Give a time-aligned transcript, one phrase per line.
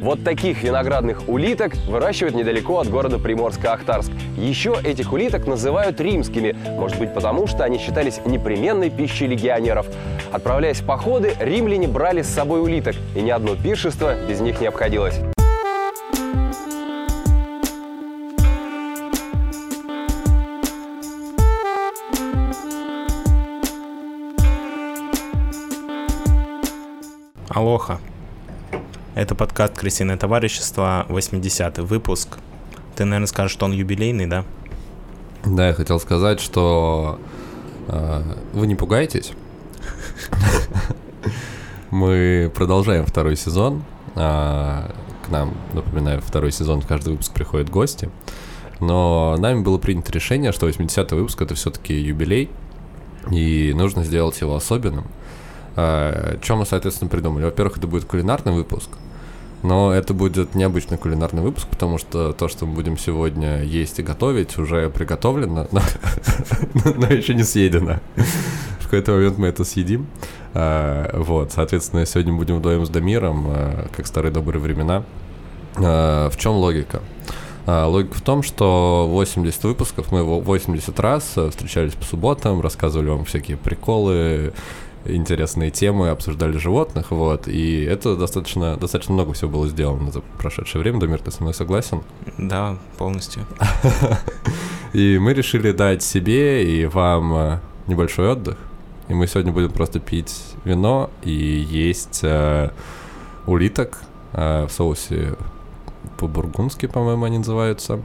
[0.00, 4.10] Вот таких виноградных улиток выращивают недалеко от города Приморско-Ахтарск.
[4.38, 9.86] Еще этих улиток называют римскими, может быть потому, что они считались непременной пищей легионеров.
[10.32, 14.68] Отправляясь в походы, римляне брали с собой улиток, и ни одно пиршество без них не
[14.68, 15.20] обходилось.
[27.50, 27.98] Алоха.
[29.16, 32.38] Это подкаст «Крысиное товарищество», 80-й выпуск.
[32.94, 34.44] Ты, наверное, скажешь, что он юбилейный, да?
[35.44, 37.18] Да, я хотел сказать, что
[37.88, 39.32] э, вы не пугайтесь.
[41.90, 43.82] Мы продолжаем второй сезон.
[44.14, 44.94] А,
[45.26, 48.10] к нам, напоминаю, второй сезон, каждый выпуск приходят гости.
[48.78, 52.48] Но нами было принято решение, что 80-й выпуск это все-таки юбилей,
[53.28, 55.08] и нужно сделать его особенным.
[55.76, 57.44] А, Чем мы, соответственно, придумали?
[57.44, 58.90] Во-первых, это будет кулинарный выпуск,
[59.62, 64.02] но это будет необычный кулинарный выпуск, потому что то, что мы будем сегодня есть и
[64.02, 65.80] готовить, уже приготовлено, но,
[67.10, 68.00] еще не съедено.
[68.80, 70.06] В какой-то момент мы это съедим.
[70.54, 75.04] А, Вот, соответственно, сегодня будем вдвоем с Дамиром, а, как старые добрые времена.
[75.76, 77.00] В чем логика?
[77.66, 83.24] Логика в том, что 80 выпусков, мы его 80 раз встречались по субботам, рассказывали вам
[83.24, 84.52] всякие приколы,
[85.04, 90.82] интересные темы, обсуждали животных, вот, и это достаточно, достаточно много всего было сделано за прошедшее
[90.82, 91.00] время.
[91.00, 92.02] Дамир, ты со мной согласен?
[92.38, 93.46] Да, полностью.
[94.92, 98.58] И мы решили дать себе и вам э, небольшой отдых.
[99.08, 102.70] И мы сегодня будем просто пить вино и есть э,
[103.46, 104.00] улиток
[104.32, 105.36] э, в соусе
[106.18, 108.00] по-бургундски, по-моему, они называются.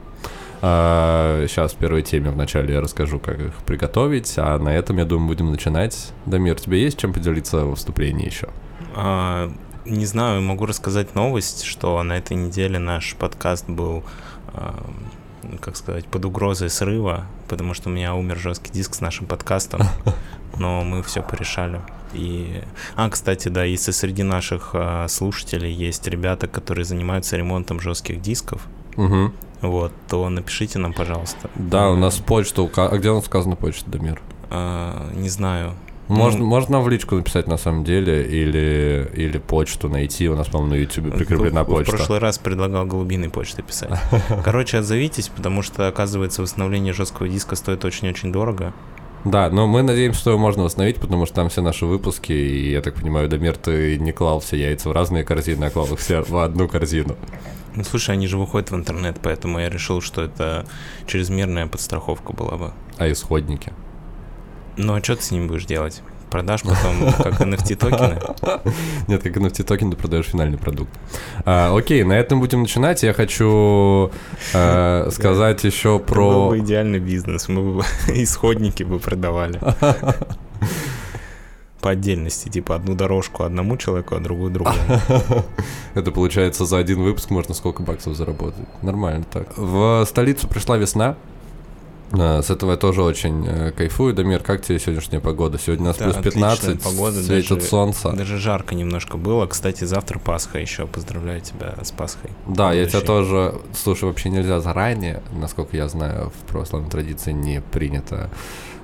[0.60, 5.28] Сейчас в первой теме вначале я расскажу, как их приготовить, а на этом, я думаю,
[5.28, 6.12] будем начинать.
[6.24, 8.48] Дамир, у тебя есть чем поделиться во вступлении еще?
[8.94, 9.52] А,
[9.84, 14.02] не знаю, могу рассказать новость, что на этой неделе наш подкаст был,
[14.54, 14.82] а,
[15.60, 19.82] как сказать, под угрозой срыва, потому что у меня умер жесткий диск с нашим подкастом,
[20.58, 21.80] но мы все порешали.
[22.14, 22.62] И...
[22.94, 28.62] А, кстати, да, если среди наших а, слушателей есть ребята, которые занимаются ремонтом жестких дисков,
[28.96, 29.32] Угу.
[29.62, 31.50] Вот, то напишите нам, пожалуйста.
[31.54, 34.20] Да, у нас почта, ука- а где у нас сказано почта, Дамир?
[34.50, 35.72] А, не знаю.
[36.08, 40.46] Можно, Ну, можно в личку написать на самом деле, или, или почту найти, у нас,
[40.46, 41.92] по-моему, на YouTube прикреплена в, почта.
[41.92, 43.90] В прошлый раз предлагал голубиной почтой писать.
[44.44, 48.72] Короче, отзовитесь, потому что, оказывается, восстановление жесткого диска стоит очень-очень дорого.
[49.24, 52.70] Да, но мы надеемся, что его можно восстановить, потому что там все наши выпуски, и
[52.70, 55.98] я так понимаю, Дамир, ты не клал все яйца в разные корзины, а клал их
[55.98, 57.16] все в одну корзину.
[57.76, 60.64] Ну, слушай, они же выходят в интернет, поэтому я решил, что это
[61.06, 62.72] чрезмерная подстраховка была бы.
[62.96, 63.72] А исходники?
[64.78, 66.02] Ну, а что ты с ним будешь делать?
[66.30, 68.18] Продашь потом как NFT токены?
[69.08, 70.90] Нет, как NFT токен ты продаешь финальный продукт.
[71.44, 73.02] А, окей, на этом будем начинать.
[73.02, 74.10] Я хочу
[74.54, 76.48] э, сказать еще Был про...
[76.48, 79.60] бы идеальный бизнес, мы бы исходники бы продавали.
[81.86, 84.76] По отдельности, типа одну дорожку одному человеку, а другую другому.
[85.94, 88.66] Это получается за один выпуск можно сколько баксов заработать.
[88.82, 89.56] Нормально так.
[89.56, 91.14] В столицу пришла весна.
[92.10, 94.14] А, С этого я тоже очень э, кайфую.
[94.14, 95.60] Дамир, как тебе сегодняшняя погода?
[95.60, 98.10] Сегодня у нас Да, плюс 15, отличная погода, светит даже- солнце.
[98.10, 99.46] Даже жарко немножко было.
[99.46, 100.88] Кстати, завтра Пасха еще.
[100.88, 102.30] Поздравляю тебя с Пасхой.
[102.48, 103.06] Да, я тебя Будущей.
[103.06, 103.54] тоже...
[103.80, 108.28] Слушай, вообще нельзя заранее, насколько я знаю, в православной традиции не принято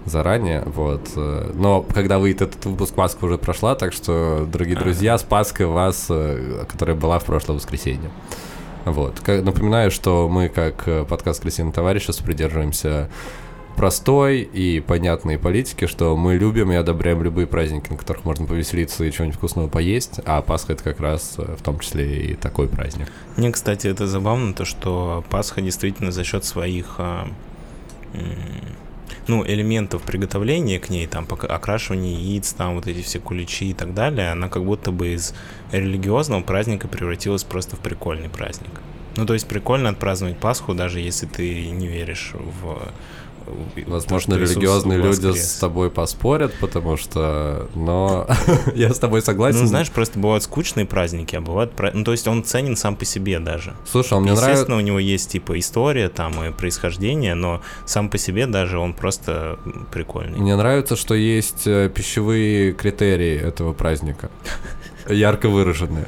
[0.06, 1.10] заранее, вот.
[1.16, 6.06] Но когда выйдет этот выпуск, Пасха уже прошла, так что, дорогие друзья, с Пасхой вас,
[6.08, 8.10] э, которая была в прошлое воскресенье.
[8.84, 9.26] Вот.
[9.26, 13.08] Напоминаю, что мы, как э, подкаст «Крысиное товарищество», придерживаемся
[13.76, 19.04] простой и понятной политики, что мы любим и одобряем любые праздники, на которых можно повеселиться
[19.04, 22.69] и чего-нибудь вкусного поесть, а Пасха— это как раз э, в том числе и такой
[22.69, 23.06] праздник.
[23.36, 27.00] Мне, кстати, это забавно, то, что Пасха действительно за счет своих
[29.28, 33.94] ну, элементов приготовления к ней, там, окрашивание яиц, там, вот эти все куличи и так
[33.94, 35.34] далее, она как будто бы из
[35.70, 38.70] религиозного праздника превратилась просто в прикольный праздник.
[39.16, 42.82] Ну, то есть прикольно отпраздновать Пасху, даже если ты не веришь в...
[43.86, 45.52] Возможно, религиозные люди воскрес.
[45.52, 47.68] с тобой поспорят, потому что...
[47.74, 48.26] Но
[48.74, 49.60] я с тобой согласен.
[49.60, 51.72] Ну, знаешь, просто бывают скучные праздники, а бывают...
[51.92, 53.74] Ну, то есть он ценен сам по себе даже.
[53.90, 54.50] Слушай, он мне нравится...
[54.50, 58.94] Естественно, у него есть типа история там и происхождение, но сам по себе даже он
[58.94, 59.58] просто
[59.92, 60.38] прикольный.
[60.38, 64.30] Мне нравится, что есть э, пищевые критерии этого праздника.
[65.08, 66.06] Ярко выраженные.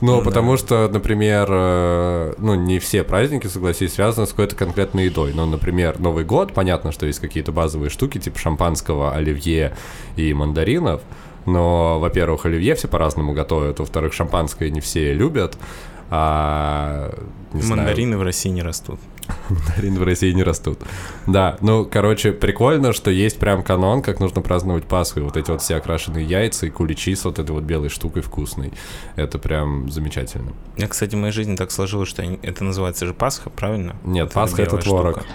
[0.00, 0.58] Ну, Ну, потому да.
[0.58, 5.32] что, например, э, ну, не все праздники, согласись, связаны с какой-то конкретной едой.
[5.34, 9.76] Ну, например, Новый год, понятно, что есть какие-то базовые штуки, типа шампанского, оливье
[10.16, 11.02] и мандаринов.
[11.46, 15.56] Но, во-первых, оливье все по-разному готовят, во-вторых, шампанское не все любят.
[16.10, 17.14] А,
[17.52, 18.98] не знаю, Мандарины в России не растут.
[19.48, 20.80] Мандарины в России не растут.
[21.26, 25.20] Да, ну, короче, прикольно, что есть прям канон, как нужно праздновать Пасху.
[25.20, 28.22] И вот эти вот все окрашенные яйца и куличи с вот этой вот белой штукой
[28.22, 28.72] вкусной.
[29.16, 30.52] Это прям замечательно.
[30.76, 33.96] Я, кстати, в моей жизни так сложилось, что это называется же Пасха, правильно?
[34.04, 35.16] Нет, Вот Пасха— это творог.
[35.18, 35.26] штука.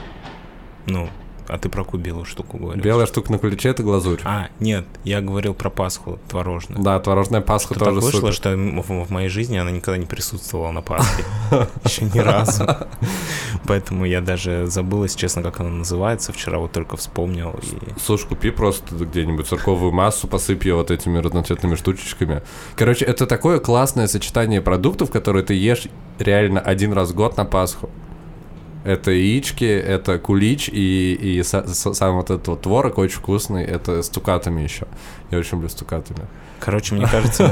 [0.88, 1.10] Ну,
[1.48, 2.84] а ты про какую белую штуку говоришь?
[2.84, 4.20] Белая штука на куличе— это глазурь.
[4.24, 6.82] А, нет, я говорил про Пасху творожную.
[6.82, 8.34] Да, творожная Пасха Что так тоже вышло, супер.
[8.34, 11.24] что в, в моей жизни она никогда не присутствовала на Пасхе.
[11.84, 12.66] Еще ни разу.
[13.68, 16.34] Поэтому я даже забыл, если честно, как она называется.
[16.34, 17.60] Вчера вот только вспомнил.
[17.62, 18.00] И...
[18.00, 22.42] Слушай, купи просто где-нибудь церковную массу, посыпь ее вот этими разноцветными штучечками.
[22.76, 25.88] Короче, это такое классное сочетание продуктов, которые ты ешь
[26.20, 27.90] реально один раз в год на Пасху.
[28.86, 33.64] Это яички, это кулич и, и са- са- сам вот этот вот творог очень вкусный.
[33.64, 34.86] Это с цукатами еще.
[35.32, 36.20] Я очень люблю с цукатами.
[36.60, 37.48] Короче, мне кажется,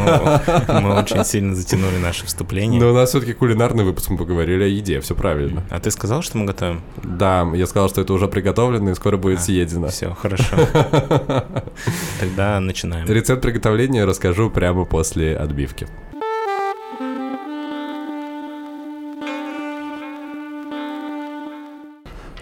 [0.67, 2.79] мы, мы очень сильно затянули наше вступление.
[2.79, 5.63] Но у нас все-таки кулинарный выпуск, мы поговорили о еде, все правильно.
[5.69, 6.81] А ты сказал, что мы готовим?
[7.03, 9.87] Да, я сказал, что это уже приготовлено и скоро будет А, съедено.
[9.89, 10.55] Все, хорошо.
[12.19, 13.07] Тогда начинаем.
[13.07, 15.87] Рецепт приготовления расскажу прямо после отбивки.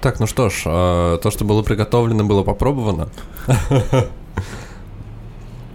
[0.01, 3.09] Так, ну что ж, э, то, что было приготовлено, было попробовано.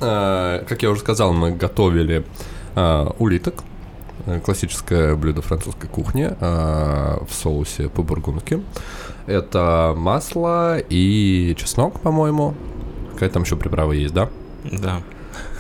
[0.01, 2.25] Э, Как я уже сказал, мы готовили
[2.75, 3.63] э, улиток.
[4.45, 8.61] Классическое блюдо французской кухни в соусе по-бургундски.
[9.27, 12.55] Это масло и чеснок, по-моему.
[13.13, 14.29] Какая там еще приправа есть, да?
[14.65, 15.03] Да.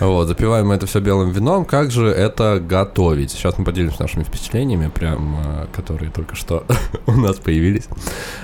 [0.00, 1.64] Вот, запиваем это все белым вином.
[1.64, 3.30] Как же это готовить?
[3.30, 6.64] Сейчас мы поделимся нашими впечатлениями, прям, э, которые только что
[7.06, 7.88] у нас появились.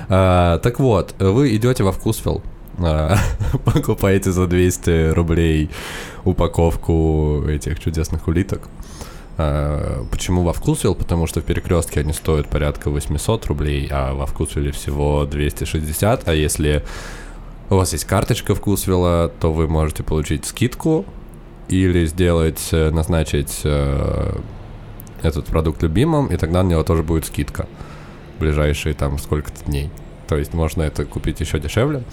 [0.09, 2.43] А, так вот, вы идете во вкусвилл,
[2.79, 3.17] а,
[3.65, 5.71] покупаете за 200 рублей
[6.25, 8.69] упаковку этих чудесных улиток.
[9.37, 10.95] А, Почему во вкусвилл?
[10.95, 16.29] Потому что в перекрестке они стоят порядка 800 рублей, а во вкусвилле всего 260.
[16.29, 16.83] А если
[17.69, 21.05] у вас есть карточка вкусвилла, то вы можете получить скидку
[21.73, 24.39] или сделать, э, назначить э,
[25.23, 27.67] этот продукт любимым, и тогда на него тоже будет скидка
[28.37, 29.91] в ближайшие там сколько-то дней.
[30.29, 32.05] То есть можно это купить еще дешевле.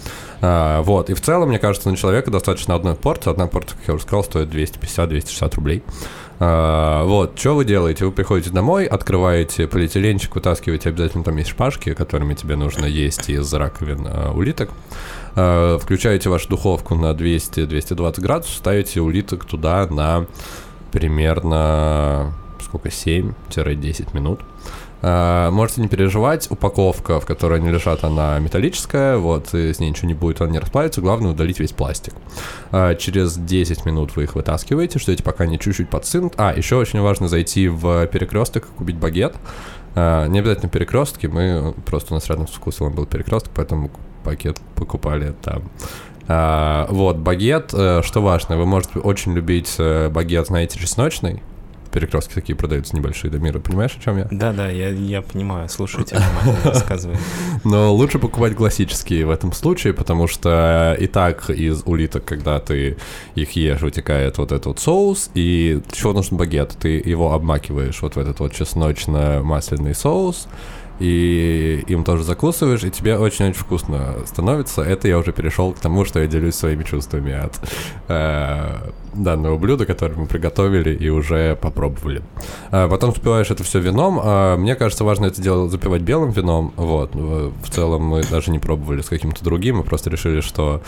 [0.41, 1.09] А, вот.
[1.09, 3.31] И в целом, мне кажется, на человека достаточно одной порции.
[3.31, 5.83] Одна порция, как я уже сказал, стоит 250-260 рублей.
[6.39, 7.37] А, вот.
[7.37, 8.05] Что вы делаете?
[8.05, 13.53] Вы приходите домой, открываете полиэтиленчик, вытаскиваете обязательно там есть шпажки, которыми тебе нужно есть из
[13.53, 14.71] раковин а, улиток.
[15.35, 20.27] А, Включаете вашу духовку на 200-220 градусов, ставите улиток туда на
[20.91, 22.33] примерно
[22.69, 24.41] сколько, 7-10 минут.
[25.01, 29.89] А, Можете не переживать, упаковка, в которой они лежат, она металлическая, вот, и с ней
[29.89, 32.13] ничего не будет, она не расплавится, главное удалить весь пластик.
[32.71, 36.33] А, Через 10 минут вы их вытаскиваете, ждете, пока они чуть-чуть подсынут.
[36.37, 39.35] А, еще очень важно зайти в перекресток, купить багет.
[39.95, 43.91] А, Не обязательно перекрестки, мы просто у нас рядом с вкусом был перекресток, поэтому
[44.23, 45.63] пакет покупали там.
[46.89, 51.41] Вот, багет, э, что важно, вы можете очень любить э, багет, знаете, чесночный.
[51.91, 54.27] Перекрестки такие продаются небольшие, Дамира, понимаешь, о чем я?
[54.31, 55.67] Да, да, я, я понимаю,
[56.19, 57.17] внимательно, рассказывай.
[57.63, 62.97] Но лучше покупать классические в этом случае, потому что и так из улиток, когда ты
[63.35, 66.75] их ешь, вытекает вот этот вот соус, и чего нужен багет?
[66.79, 70.47] Ты его обмакиваешь вот в этот вот чесночно-масляный соус,
[70.99, 74.81] и им тоже закусываешь, и тебе очень-очень вкусно становится.
[74.81, 77.59] Это я уже перешел к тому, что я делюсь своими чувствами от
[78.07, 82.21] э, данного блюда, которое мы приготовили и уже попробовали.
[82.71, 84.19] А потом запиваешь это все вином.
[84.21, 86.73] А мне кажется, важно это дело запивать белым вином.
[86.75, 87.15] Вот.
[87.15, 90.81] В целом мы даже не пробовали с каким-то другим, мы просто решили, что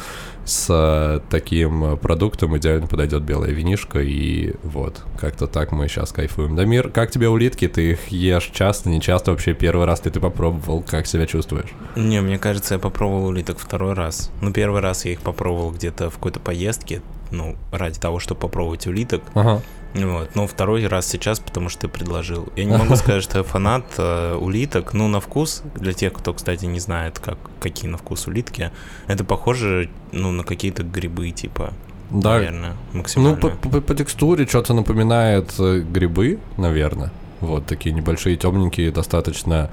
[0.51, 6.55] с э, таким продуктом идеально подойдет белая винишка, и вот, как-то так мы сейчас кайфуем.
[6.55, 7.67] Дамир, как тебе улитки?
[7.67, 9.31] Ты их ешь часто, не часто?
[9.31, 10.84] Вообще первый раз ли ты попробовал?
[10.84, 11.70] Как себя чувствуешь?
[11.96, 14.31] Не, мне кажется, я попробовал улиток второй раз.
[14.41, 17.01] Ну, первый раз я их попробовал где-то в какой-то поездке,
[17.32, 19.22] ну, ради того, чтобы попробовать улиток.
[19.34, 19.62] Ага.
[19.94, 20.36] Вот.
[20.36, 22.48] Но второй раз сейчас, потому что ты предложил.
[22.56, 24.94] Я не могу сказать, что я фанат э, улиток.
[24.94, 28.72] Ну, на вкус, для тех, кто, кстати, не знает, как, какие на вкус улитки,
[29.08, 31.74] это похоже, ну, на какие-то грибы, типа,
[32.10, 33.36] Да, наверное, Ну, максимально.
[33.38, 37.12] по, по- по текстуре что-то напоминает э, грибы, наверное.
[37.42, 39.72] Вот такие небольшие, темненькие, достаточно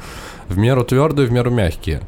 [0.48, 2.00] в меру твердые, в меру мягкие.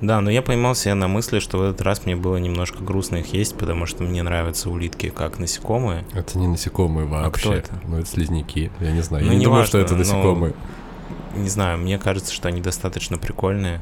[0.00, 3.16] Да, но я поймался я на мысли, что в этот раз мне было немножко грустно
[3.16, 6.04] их есть, потому что мне нравятся улитки как насекомые.
[6.14, 7.40] Это не насекомые вообще.
[7.42, 7.70] кто это?
[7.86, 8.70] Ну, это слизняки.
[8.80, 9.24] Я не знаю.
[9.24, 10.54] Ну, я не не думаю, важно, что это но- насекомые.
[11.36, 13.80] Не знаю, мне кажется, что они достаточно прикольные.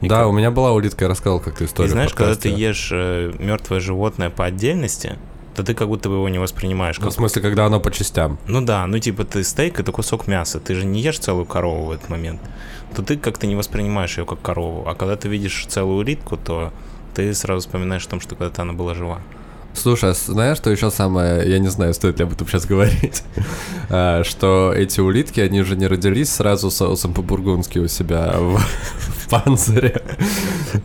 [0.00, 1.90] И Да, как- у меня была улитка, я рассказал как-то И историю.
[1.90, 5.16] в знаешь, когда ты ешь мертвое животное по отдельности,
[5.54, 6.98] то ты как будто бы его не воспринимаешь.
[6.98, 7.12] Ну, Как...
[7.12, 8.38] в смысле, когда оно по частям.
[8.46, 11.86] Ну да, ну типа ты стейк это кусок мяса, ты же не ешь целую корову
[11.86, 12.40] в этот момент,
[12.94, 14.88] то ты как-то не воспринимаешь ее как корову.
[14.88, 16.72] А когда ты видишь целую улитку, то
[17.14, 19.20] ты сразу вспоминаешь о том, что когда-то она была жива.
[19.74, 23.22] Слушай, а знаешь, что еще самое, я не знаю, стоит ли об этом сейчас говорить,
[23.94, 30.02] А, что эти улитки, они же не родились сразу соусом по-бургундски у себя в, панцире,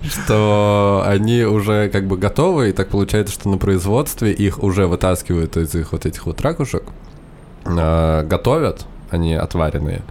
[0.04, 5.58] что они уже как бы готовы, и так получается, что на производстве их уже вытаскивают
[5.58, 6.84] из их вот этих вот ракушек,
[7.66, 10.02] а, готовят, они отваренные,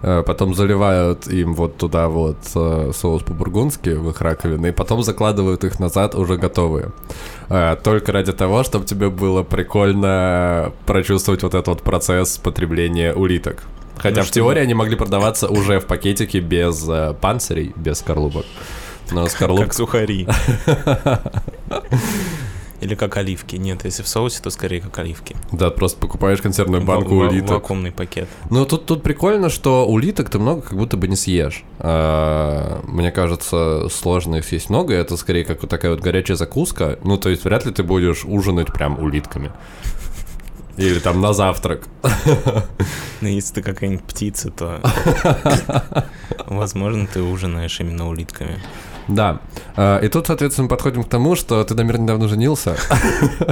[0.00, 5.64] потом заливают им вот туда вот э, соус по-бургундски в их раковины, и потом закладывают
[5.64, 6.92] их назад уже готовые.
[7.48, 13.64] А, Только ради того, чтобы тебе было прикольно прочувствовать вот этот вот процесс потребления улиток.
[13.98, 18.46] Хотя Ну, в теории они могли продаваться уже в пакетике без э, панцирей, без скорлупок.
[19.10, 19.64] Но скорлуп...
[19.64, 20.28] Как сухари.
[22.80, 23.56] Или как оливки.
[23.56, 25.36] Нет, если в соусе, то скорее как оливки.
[25.50, 27.50] Да, просто покупаешь консервную банку ва- улиток.
[27.50, 28.28] Вакуумный пакет.
[28.50, 31.64] Ну, тут, тут прикольно, что улиток ты много как будто бы не съешь.
[31.80, 36.98] А, мне кажется, сложно их съесть много, это скорее как вот такая вот горячая закуска.
[37.02, 39.50] Ну, то есть вряд ли ты будешь ужинать прям улитками.
[40.76, 41.82] Или там на завтрак.
[43.20, 44.80] Ну, если ты какая-нибудь птица, то
[46.46, 48.58] возможно ты ужинаешь именно улитками.
[49.08, 49.40] Да.
[49.76, 52.76] А, И тут, соответственно, мы подходим к тому, что ты, Дамир, недавно женился.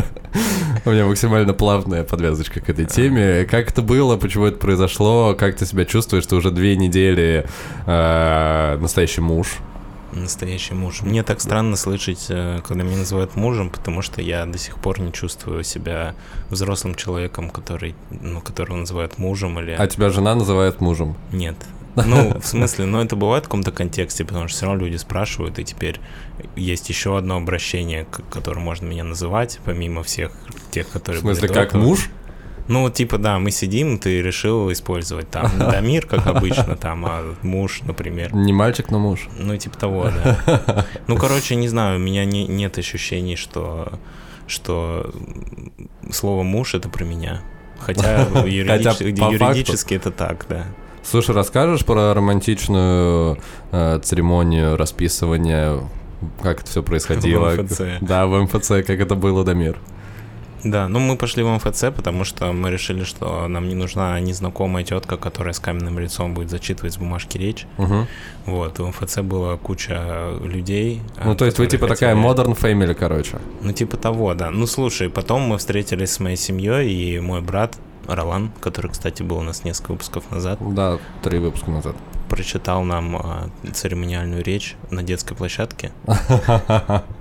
[0.84, 3.44] У меня максимально плавная подвязочка к этой теме.
[3.44, 7.46] Как это было, почему это произошло, как ты себя чувствуешь, ты уже две недели
[7.86, 9.56] э, настоящий муж.
[10.12, 11.02] Настоящий муж.
[11.02, 15.00] Мне так странно слышать, э, когда меня называют мужем, потому что я до сих пор
[15.00, 16.14] не чувствую себя
[16.48, 19.72] взрослым человеком, который, ну, которого называют мужем или...
[19.72, 21.16] А тебя жена называет мужем.
[21.32, 21.56] Нет.
[22.06, 25.58] Ну, в смысле, ну это бывает в каком-то контексте, потому что все равно люди спрашивают,
[25.58, 25.98] и теперь
[26.54, 30.32] есть еще одно обращение, к которым можно меня называть, помимо всех
[30.70, 31.82] тех, В которые смысле, были до как этого.
[31.82, 32.10] муж?
[32.68, 37.34] Ну, вот типа, да, мы сидим, ты решил использовать там Дамир, как обычно, там, а
[37.42, 38.34] муж, например.
[38.34, 39.28] Не мальчик, но муж.
[39.38, 40.84] Ну, типа того, да.
[41.06, 43.92] Ну, короче, не знаю, у меня не, нет ощущений, что,
[44.46, 45.12] что
[46.10, 47.42] слово муж это про меня.
[47.78, 49.32] Хотя юридически, факту.
[49.32, 50.64] юридически это так, да.
[51.02, 53.38] Слушай, расскажешь про романтичную
[53.70, 55.78] э, церемонию расписывания,
[56.42, 57.50] как это все происходило?
[57.50, 57.80] В МФЦ.
[58.00, 59.78] Да, в МФЦ, как это было, Дамир?
[60.64, 64.84] Да, ну мы пошли в МФЦ, потому что мы решили, что нам не нужна незнакомая
[64.84, 67.66] тетка, которая с каменным лицом будет зачитывать с бумажки речь.
[67.78, 68.06] Мгм.
[68.46, 71.02] Вот, в МФЦ была куча людей.
[71.24, 73.38] Ну, а, то есть вы типа такая хотели- modern family, короче.
[73.62, 74.50] Ну, типа того, да.
[74.50, 77.76] Ну, слушай, потом мы встретились с моей семьей, и мой брат
[78.08, 81.96] Ролан, который, кстати, был у нас несколько выпусков назад, Да, три выпуска назад.
[82.28, 85.90] прочитал нам а, церемониальную речь на детской площадке.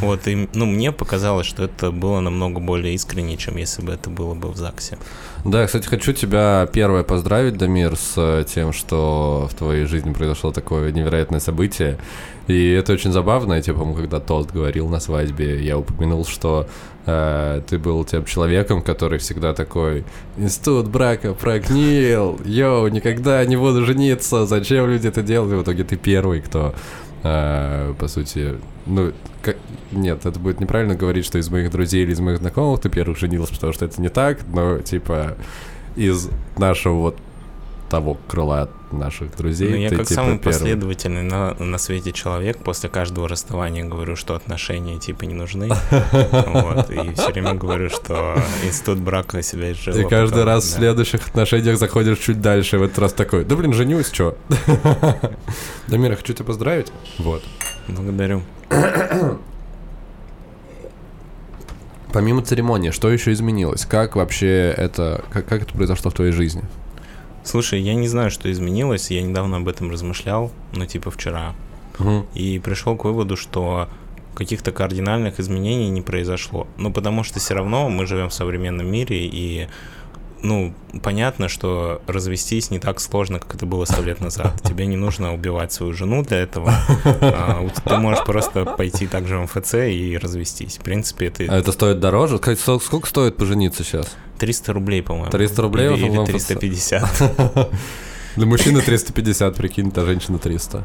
[0.00, 4.10] Вот, и, ну, мне показалось, что это было намного более искренне, чем если бы это
[4.10, 4.98] было бы в ЗАГСе.
[5.44, 10.12] Да, я, кстати, хочу тебя первое поздравить, Дамир, с э, тем, что в твоей жизни
[10.12, 11.98] произошло такое невероятное событие.
[12.46, 13.54] И это очень забавно.
[13.54, 16.66] Я, тебе, по-моему, когда тост говорил на свадьбе, я упомянул, что
[17.06, 20.04] э, ты был тем человеком, который всегда такой
[20.36, 22.38] «Институт брака прогнил!
[22.44, 24.46] Йоу, никогда не буду жениться!
[24.46, 26.74] Зачем люди это делают?» И в итоге ты первый, кто
[27.24, 28.54] э, по сути,
[28.86, 29.12] ну,
[29.42, 29.56] как-
[29.90, 33.18] нет, это будет неправильно говорить, что из моих друзей или из моих знакомых ты первых
[33.18, 35.36] женился, потому что это не так, но, типа,
[35.96, 37.16] из нашего вот
[37.88, 40.52] того крыла наших друзей Ну, я ты, как типа, самый первый.
[40.52, 45.68] последовательный на, на свете человек после каждого расставания говорю, что отношения типа не нужны.
[46.10, 49.94] Вот, и все время говорю, что институт брака себя изжил.
[49.96, 53.56] И а каждый раз в следующих отношениях заходишь чуть дальше, в этот раз такой, да
[53.56, 54.36] блин, женюсь, чё?
[55.88, 56.92] Дамир, я хочу тебя поздравить.
[57.18, 57.42] Вот.
[57.88, 58.42] Благодарю.
[62.12, 63.84] Помимо церемонии, что еще изменилось?
[63.86, 66.62] Как вообще это, как, как это произошло в твоей жизни?
[67.44, 69.10] Слушай, я не знаю, что изменилось.
[69.10, 71.54] Я недавно об этом размышлял, ну, типа вчера.
[71.98, 72.26] Мгм.
[72.34, 73.88] И пришел к выводу, что
[74.34, 76.66] каких-то кардинальных изменений не произошло.
[76.76, 79.68] Ну, потому что все равно мы живем в современном мире, и
[80.44, 84.60] ну, понятно, что развестись не так сложно, как это было сто лет назад.
[84.64, 86.72] Тебе не нужно убивать свою жену для этого.
[87.20, 90.76] А, ты можешь просто пойти также в МФЦ и развестись.
[90.76, 92.38] В принципе, А это это стоит дороже?
[92.38, 94.14] Сколько стоит пожениться сейчас?
[94.38, 95.30] 300 рублей, по-моему.
[95.30, 96.46] 300 рублей Или, или МФЦ?
[96.46, 97.70] 350.
[98.36, 100.84] Для мужчины 350, прикинь, для женщины 300.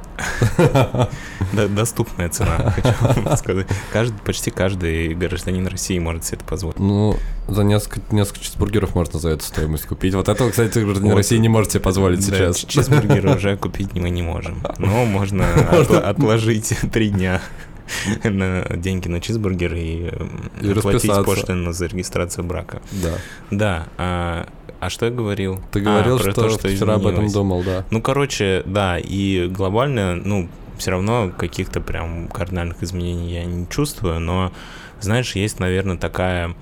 [1.54, 3.66] Д- Доступная цена, хочу вам сказать.
[3.92, 6.78] Каждый, почти каждый гражданин России может себе это позволить.
[6.78, 10.14] Ну, за несколько, несколько чизбургеров можно за эту стоимость купить.
[10.14, 11.18] Вот этого, кстати, гражданин Вот.
[11.18, 12.58] России не может себе позволить Да, сейчас.
[12.66, 14.62] чизбургеры уже купить мы не можем.
[14.78, 15.42] Но можно
[15.72, 17.42] отла- отложить три дня.
[18.24, 20.12] на деньги на чизбургер и,
[20.62, 21.24] И расписаться.
[21.24, 22.82] пошлину за регистрацию брака.
[22.92, 23.14] Да.
[23.52, 23.88] Да.
[23.98, 24.48] А,
[24.80, 25.62] а что я говорил?
[25.72, 27.86] Ты А, говорил, про что, то, что вчера об этом думал, да.
[27.92, 34.20] Ну, короче, да, и глобально, ну, все равно каких-то прям кардинальных изменений я не чувствую,
[34.20, 34.52] но,
[35.02, 36.56] знаешь, есть, наверное, такая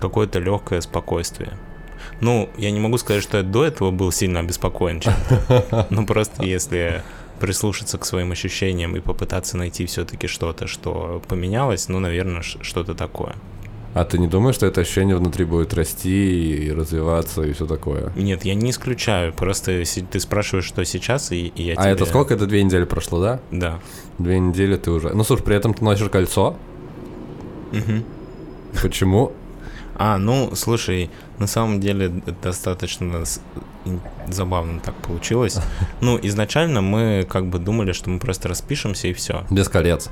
[0.00, 1.58] какое-то легкое спокойствие.
[2.20, 5.86] Ну, я не могу сказать, что я до этого был сильно обеспокоен чем-то.
[5.90, 7.02] Ну, просто если
[7.40, 13.34] прислушаться к своим ощущениям и попытаться найти все-таки что-то, что поменялось, ну, наверное, что-то такое.
[13.94, 18.12] А ты не думаешь, что это ощущение внутри будет расти и развиваться и все такое?
[18.16, 19.32] Нет, я не исключаю.
[19.32, 22.34] Просто ты спрашиваешь, что сейчас, и, и я А тебе- это сколько?
[22.34, 23.40] Это две недели прошло, да?
[23.52, 23.78] Да.
[24.18, 25.10] Две недели ты уже...
[25.10, 26.56] Ну, слушай, при этом ты носишь кольцо.
[27.70, 28.02] Мгм.
[28.82, 29.32] Почему?
[29.96, 32.08] А, ну, слушай, на самом деле
[32.42, 33.24] достаточно
[34.28, 35.58] забавно так получилось.
[36.00, 39.44] Ну, изначально мы как бы думали, что мы просто распишемся и все.
[39.50, 40.10] Без колец.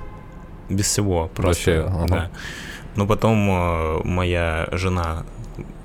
[0.68, 1.28] Без всего.
[1.34, 2.06] Просто, Вообще, ага.
[2.08, 2.30] да.
[2.96, 5.24] Но потом э, моя жена,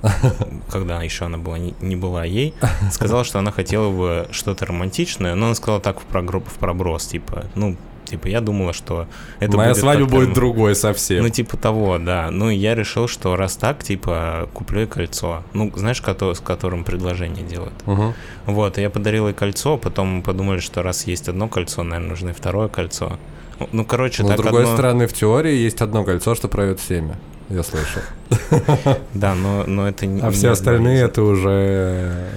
[0.72, 2.54] когда еще она была не, не была ей,
[2.92, 7.08] сказала, что она хотела бы что-то романтичное, но она сказала так в, прогро- в проброс,
[7.08, 7.76] типа, ну,
[8.08, 9.08] типа, я думала, что
[9.40, 11.24] это Моя будет свадьба будет ром- другой совсем.
[11.24, 12.30] Ну, типа того, да.
[12.32, 15.44] Ну, и я решил, что раз так, типа, куплю ей кольцо.
[15.54, 16.02] Ну, знаешь,
[16.34, 17.74] с которым предложение делают.
[17.86, 18.14] Мгм.
[18.46, 22.30] Вот, и я подарил ей кольцо, потом подумали, что раз есть одно кольцо, наверное, нужно
[22.30, 23.18] и второе кольцо.
[23.60, 26.48] Ну, Ну, короче, Но с так другой одно- стороны, в теории есть одно кольцо, что
[26.48, 27.16] правит всеми.
[27.50, 28.02] Я слышал.
[29.14, 30.22] Да, но, но это не...
[30.22, 32.28] А все остальные это уже...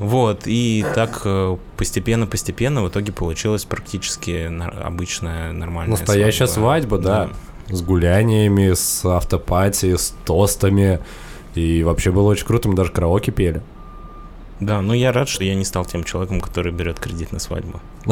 [0.00, 4.50] Вот, и так э, постепенно-постепенно в итоге получилась практически
[4.82, 7.30] обычная нормальная Настоящая свадьба, да.
[7.68, 11.00] С гуляниями, с автопати, с тостами.
[11.54, 13.62] И вообще было очень круто, мы даже караоке пели.
[14.58, 17.80] Да, ну я рад, что я не стал тем человеком, который берет кредит на свадьбу.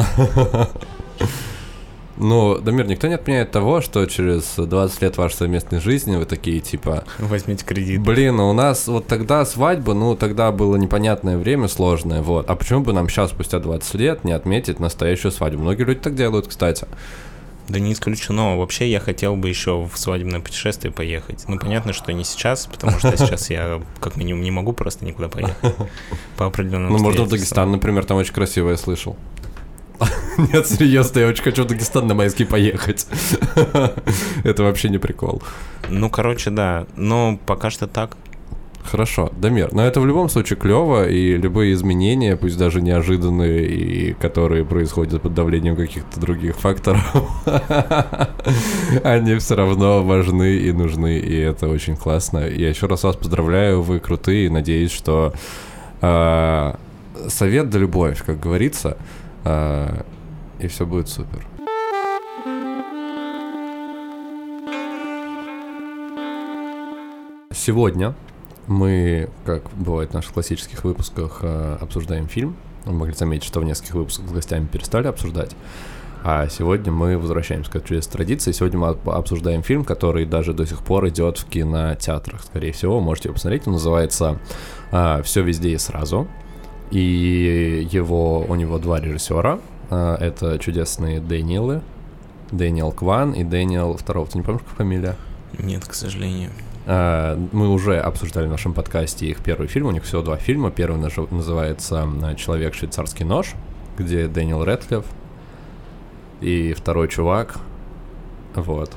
[2.19, 6.59] Ну, Дамир, никто не отменяет того, что через 20 лет вашей совместной жизни вы такие,
[6.59, 8.01] типа, Возьмите кредит.
[8.01, 12.49] блин, ну у нас вот тогда свадьба, ну тогда было непонятное время сложное, вот.
[12.49, 15.61] А почему бы нам сейчас, спустя 20 лет, не отметить настоящую свадьбу?
[15.61, 16.87] Многие люди так делают, кстати.
[17.69, 18.57] Да не исключено.
[18.57, 21.45] Вообще я хотел бы еще в свадебное путешествие поехать.
[21.47, 25.29] Ну, понятно, что не сейчас, потому что сейчас я как минимум не могу просто никуда
[25.29, 25.55] поехать.
[26.37, 27.29] По определенным Ну, можно в.
[27.29, 29.15] Дагестан, например, там очень красиво, я слышал.
[30.37, 33.07] Нет, серьезно, я очень хочу в Дагестан на майский поехать.
[34.43, 35.41] Это вообще не прикол.
[35.89, 36.85] Ну, короче, да.
[36.95, 38.15] Но пока что так.
[38.83, 44.13] Хорошо, Дамир, но это в любом случае клево, и любые изменения, пусть даже неожиданные, и
[44.13, 47.03] которые происходят под давлением каких-то других факторов,
[49.03, 52.39] они все равно важны и нужны, и это очень классно.
[52.39, 55.33] Я еще раз вас поздравляю, вы крутые, надеюсь, что
[56.01, 56.73] э,
[57.27, 58.97] совет да любовь, как говорится,
[59.45, 61.45] и все будет супер.
[67.51, 68.15] Сегодня
[68.67, 72.55] мы, как бывает в наших классических выпусках, э, обсуждаем фильм.
[72.85, 75.55] Вы могли заметить, что в нескольких выпусках с гостями перестали обсуждать.
[76.23, 78.51] А сегодня мы возвращаемся к этой традиции.
[78.51, 82.43] Сегодня мы об- обсуждаем фильм, который даже до сих пор идет в кинотеатрах.
[82.43, 83.67] Скорее всего, можете его посмотреть.
[83.67, 84.39] Он называется
[85.23, 86.27] «Все везде и сразу».
[86.91, 89.59] И его, у него два режиссера.
[89.89, 91.81] А, Это чудесные Дэниелы.
[92.51, 94.27] Дэниел Кван и Дэниел второго.
[94.27, 95.15] Ты не помнишь, как фамилия?
[95.57, 96.51] Нет, к сожалению.
[96.85, 99.87] А, Мы уже обсуждали в нашем подкасте их первый фильм.
[99.87, 100.71] У них всего два фильма.
[100.71, 103.53] Первый называется а, «Человек швейцарский нож»,
[103.97, 105.05] где Дэниел Рэдклифф
[106.41, 107.59] и второй чувак.
[108.55, 108.91] Вот.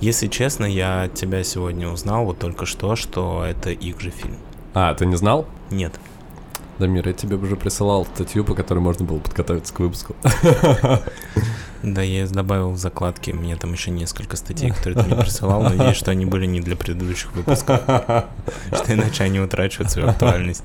[0.00, 4.36] Если честно, я от тебя сегодня узнал вот только что, что это их же фильм.
[4.74, 5.46] А, ты не знал?
[5.70, 5.92] Нет.
[6.80, 10.16] Дамир, я тебе уже присылал статью, по которой можно было подготовиться к выпуску.
[11.82, 15.62] Да, я добавил в закладки, мне там еще несколько статей, которые ты мне присылал.
[15.62, 20.62] Надеюсь, что они были не для предыдущих выпусков, что иначе они утрачивают свою актуальность.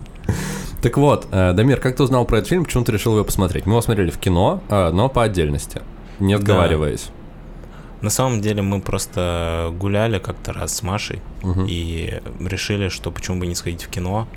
[0.82, 3.66] Так вот, э, Дамир, как ты узнал про этот фильм, почему ты решил его посмотреть?
[3.66, 5.82] Мы его смотрели в кино, э, но по отдельности,
[6.20, 7.08] не отговариваясь.
[8.02, 11.66] На самом деле мы просто гуляли как-то раз с Машей Мгм.
[11.70, 14.28] и решили, что почему бы не сходить в кино.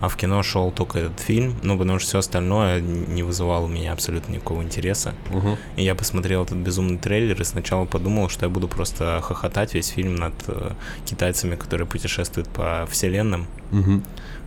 [0.00, 3.68] А в кино шел только этот фильм, ну, потому что все остальное не вызывало у
[3.68, 5.14] меня абсолютно никакого интереса.
[5.30, 5.56] Мгм.
[5.76, 9.88] И я посмотрел этот безумный трейлер и сначала подумал, что я буду просто хохотать весь
[9.88, 10.72] фильм над э,
[11.04, 13.46] китайцами, которые путешествуют по вселенным.
[13.72, 14.02] Мгм.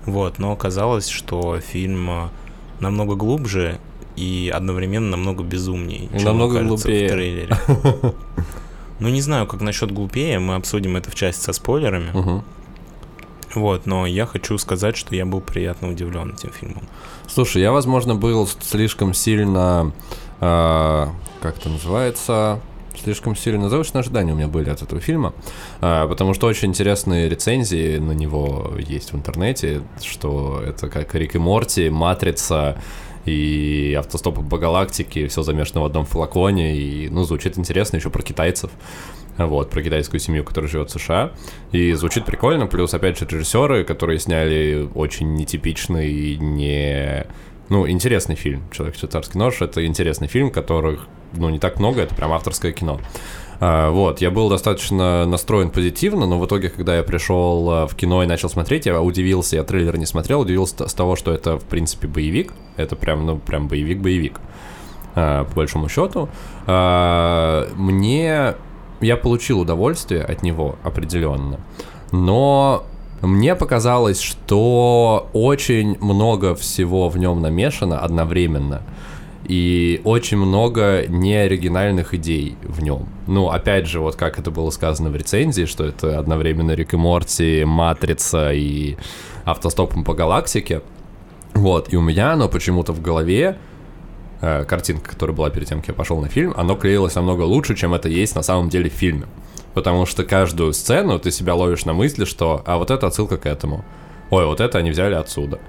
[0.05, 2.29] Вот, но оказалось, что фильм э,
[2.79, 3.79] намного глубже
[4.15, 7.07] и одновременно намного безумнее, чем намного кажется глупее.
[7.07, 7.57] в трейлере.
[8.99, 12.11] Ну, не знаю, как насчет глупее, мы обсудим это в части со спойлерами.
[12.13, 12.43] Мгм.
[13.55, 16.83] Вот, но я хочу сказать, что я был приятно удивлен этим фильмом.
[17.27, 19.91] Слушай, я, возможно, был слишком сильно,
[20.39, 21.07] э,
[21.41, 22.59] как это называется,
[23.01, 25.33] Слишком сильно завышенные ожидания у меня были от этого фильма,
[25.81, 31.35] а, потому что очень интересные рецензии на него есть в интернете, что это как Рик
[31.35, 32.77] и Морти, Матрица
[33.25, 38.21] и автостопы по галактике, все замешано в одном флаконе, и, ну, звучит интересно еще про
[38.21, 38.69] китайцев,
[39.38, 41.32] вот, про китайскую семью, которая живет в США,
[41.72, 47.26] и звучит прикольно, плюс, опять же, режиссеры, которые сняли очень нетипичный, не
[47.69, 49.62] ну, интересный фильм «Человек швейцарский нож».
[49.62, 53.00] Это интересный фильм, которых, ну, не так много, это прям авторское кино.
[53.60, 57.96] А, вот, я был достаточно настроен позитивно, но в итоге, когда я пришел а, в
[57.96, 61.58] кино и начал смотреть, я удивился, я трейлер не смотрел, удивился с того, что это,
[61.58, 62.54] в принципе, боевик.
[62.76, 64.39] Это прям, ну, прям боевик-боевик,
[65.15, 66.30] а, по большому счету.
[67.78, 68.56] Мне...
[69.03, 71.59] Я получил удовольствие от него определенно,
[72.11, 72.85] но
[73.21, 78.81] мне показалось, что очень много всего в нем намешано одновременно.
[79.45, 83.09] И очень много неоригинальных идей в нем.
[83.27, 86.97] Ну, опять же, вот как это было сказано в рецензии, что это одновременно Рик и
[86.97, 88.95] Морти, Матрица и
[89.43, 90.81] автостопом по галактике.
[91.53, 93.57] Вот, и у меня оно почему-то в голове,
[94.43, 97.75] э, картинка, которая была перед тем, как я пошел на фильм, оно клеилось намного лучше,
[97.75, 99.25] чем это есть на самом деле в фильме
[99.73, 103.45] потому что каждую сцену ты себя ловишь на мысли, что «а вот это отсылка к
[103.45, 103.84] этому»,
[104.29, 105.60] «ой, вот это они взяли отсюда».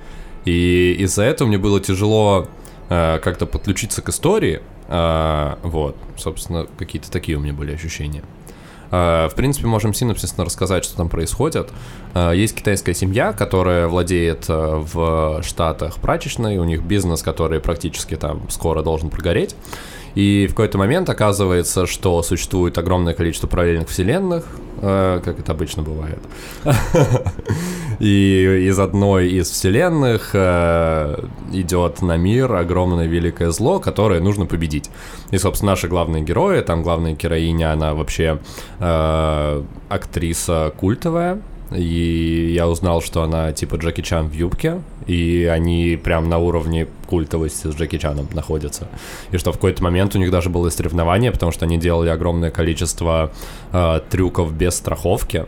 [0.44, 2.48] И из-за этого мне было тяжело
[2.90, 8.22] э, как-то подключиться к истории, э, вот, собственно, какие-то такие у меня были ощущения.
[8.94, 11.70] Э, в принципе, можем синопсисно рассказать, что там происходит.
[12.14, 18.14] Э, есть китайская семья, которая владеет э, в Штатах прачечной, у них бизнес, который практически
[18.14, 19.56] там скоро должен прогореть.
[20.14, 24.44] И в какой-то момент оказывается, что существует огромное количество параллельных вселенных,
[24.80, 26.20] э, как это обычно бывает.
[27.98, 34.90] И из одной из вселенных э, идет на мир огромное великое зло, которое нужно победить.
[35.30, 38.38] И, собственно, наши главные герои, там главная героиня, она вообще
[38.78, 41.40] э, актриса культовая,
[41.76, 46.86] и я узнал, что она типа Джеки Чан в юбке, и они прям на уровне
[47.06, 48.88] культовости с Джеки Чаном находятся.
[49.30, 52.50] И что в какой-то момент у них даже было соревнование, потому что они делали огромное
[52.50, 53.32] количество
[53.72, 55.46] э, трюков без страховки,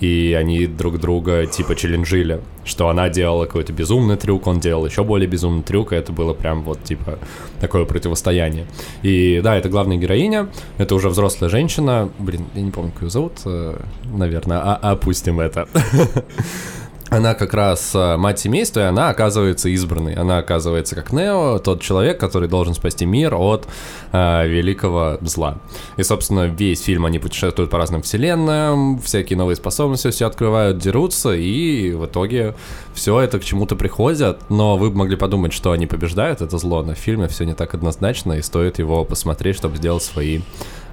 [0.00, 5.04] и они друг друга типа челленджили, что она делала какой-то безумный трюк, он делал еще
[5.04, 7.18] более безумный трюк, и это было прям вот типа
[7.60, 8.66] такое противостояние.
[9.02, 13.10] И да, это главная героиня, это уже взрослая женщина, блин, я не помню, как ее
[13.10, 15.68] зовут, э, наверное, а опустим это.
[17.08, 20.14] она как раз э, мать семейства, и она оказывается избранной.
[20.14, 23.68] Она оказывается как Нео, тот человек, который должен спасти мир от
[24.12, 25.58] э, великого зла.
[25.96, 31.32] И, собственно, весь фильм они путешествуют по разным вселенным, всякие новые способности все открывают, дерутся,
[31.34, 32.54] и в итоге
[32.92, 34.40] все это к чему-то приходят.
[34.48, 37.54] Но вы бы могли подумать, что они побеждают это зло, но в фильме все не
[37.54, 40.40] так однозначно, и стоит его посмотреть, чтобы сделать свои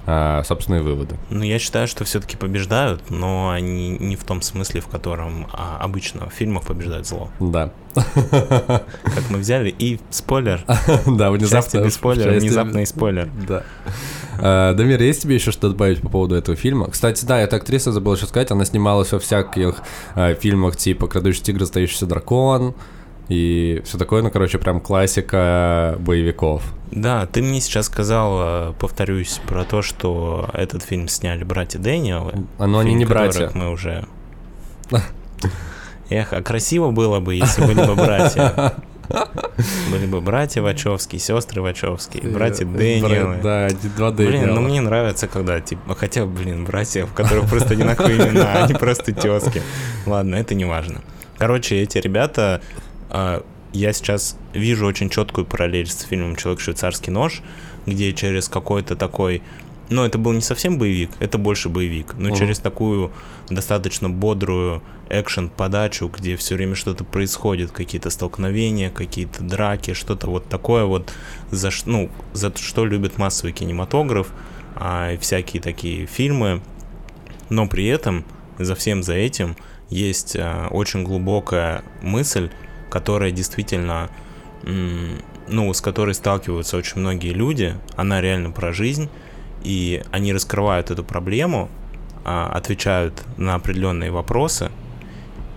[0.06, 1.16] а, собственные выводы.
[1.30, 5.78] Ну, я считаю, что все-таки побеждают, но они не в том смысле, в котором а,
[5.80, 7.30] обычно в фильмах побеждает зло.
[7.40, 7.72] Да.
[7.94, 10.64] Как мы взяли, и спойлер.
[11.06, 11.78] Да, внезапно.
[11.78, 13.30] без спойлера, внезапный спойлер.
[13.46, 13.62] Да.
[14.38, 16.90] А, Дамир, есть тебе еще что добавить по поводу этого фильма?
[16.90, 19.82] Кстати, да, эта актриса, забыл еще сказать, она снималась во всяких
[20.14, 22.74] а, фильмах типа «Крадущий тигр, стоящийся дракон»,
[23.28, 26.62] и все такое, ну, короче, прям классика боевиков.
[26.90, 32.46] Да, ты мне сейчас сказал, э, повторюсь, про то, что этот фильм сняли братья Дэниелы.
[32.58, 33.50] А но они не братья.
[33.54, 34.06] мы уже...
[36.10, 38.74] Эх, а красиво было бы, если были бы братья.
[39.90, 43.38] Были бы братья Вачовские, сестры Вачовские, братья Дэниелы.
[43.42, 44.44] Да, два Дэниела.
[44.44, 48.72] Блин, ну мне нравится, когда, типа, хотя, блин, братья, у которых просто одинаковые имена, они
[48.72, 49.60] просто тески.
[50.06, 51.02] Ладно, это не важно.
[51.36, 52.83] Короче, эти ребята а,
[53.72, 57.42] я сейчас вижу очень четкую параллель с фильмом «Человек швейцарский нож»,
[57.86, 59.42] где через какой-то такой
[59.90, 62.38] ну, это был не совсем боевик, это больше боевик, но uh-huh.
[62.38, 63.12] через такую
[63.50, 70.84] достаточно бодрую экшен-подачу, где все время что-то происходит, какие-то столкновения, какие-то драки, что-то вот такое
[70.84, 71.12] вот,
[71.50, 74.28] за, ну, за что любит массовый кинематограф,
[74.76, 76.62] а, и всякие такие фильмы,
[77.50, 78.24] но при этом
[78.58, 79.56] за всем за этим
[79.90, 82.50] есть а, очень глубокая мысль,
[82.94, 84.08] которая действительно,
[84.62, 89.08] ну, с которой сталкиваются очень многие люди, она реально про жизнь,
[89.64, 91.68] и они раскрывают эту проблему,
[92.24, 94.70] а, отвечают на определенные вопросы,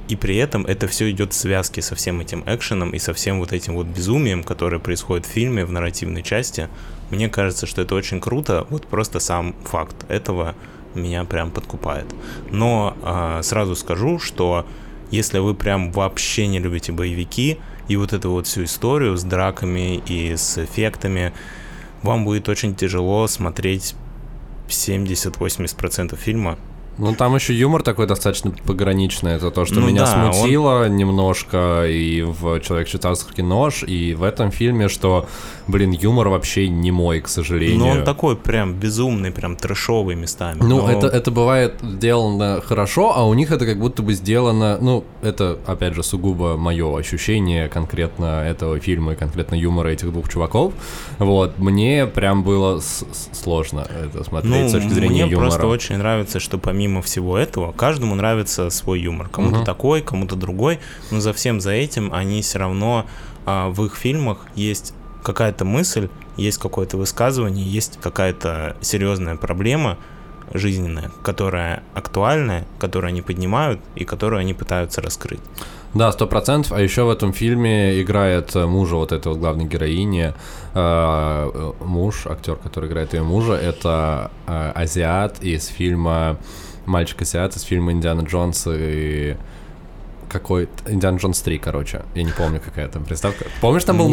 [0.07, 3.37] и при этом это все идет в связке со всем этим экшеном и со всем
[3.37, 6.69] вот этим вот безумием, которое происходит в фильме, в нарративной части.
[7.11, 10.55] Мне кажется, что это очень круто, вот просто сам факт этого
[10.95, 12.07] меня прям подкупает.
[12.49, 14.65] Но э, сразу скажу, что
[15.11, 20.01] если вы прям вообще не любите боевики и вот эту вот всю историю с драками
[20.07, 21.33] и с эффектами,
[22.03, 23.95] вам будет очень тяжело смотреть
[24.67, 26.57] 70-80% фильма
[26.97, 29.33] ну, там еще юмор такой достаточно пограничный.
[29.33, 34.23] Это то, что Ну меня да, смутило немножко и в «Человек швейцарский нож», и в
[34.23, 35.27] этом фильме, что,
[35.67, 37.79] блин, юмор вообще не мой, к сожалению.
[37.79, 40.59] Ну, он такой прям безумный, прям трэшовый местами.
[40.61, 44.77] Ну, но- это, это бывает сделано хорошо, а у них это как будто бы сделано,
[44.81, 50.29] ну, это, опять же, сугубо мое ощущение конкретно этого фильма и конкретно юмора этих двух
[50.29, 50.73] чуваков.
[51.19, 52.81] Вот, мне прям было
[53.33, 55.49] сложно это смотреть Ну, с точки зрения мне юмора.
[55.49, 59.29] просто очень нравится, что помимо всего этого, каждому нравится свой юмор.
[59.29, 59.65] Кому-то Мгм.
[59.65, 60.79] такой, кому-то другой,
[61.11, 63.05] но за всем за этим они все равно
[63.45, 69.97] а, в их фильмах есть какая-то мысль, есть какое-то высказывание, есть какая-то серьезная проблема
[70.53, 75.41] жизненная, которая актуальная, которую они поднимают и которую они пытаются раскрыть.
[75.93, 76.73] Да, сто процентов.
[76.73, 80.33] А еще в этом фильме играет э, мужа вот этой вот главной героини.
[80.73, 86.37] Э, э, Муж, актер, который играет ее мужа, это азиат из фильма
[86.87, 89.37] мальчик азиат из фильма Индиана Джонс и
[90.29, 92.01] какой Индиана Джонс 3, короче.
[92.15, 93.45] Я не помню, какая там приставка.
[93.61, 94.11] Помнишь, там был Не.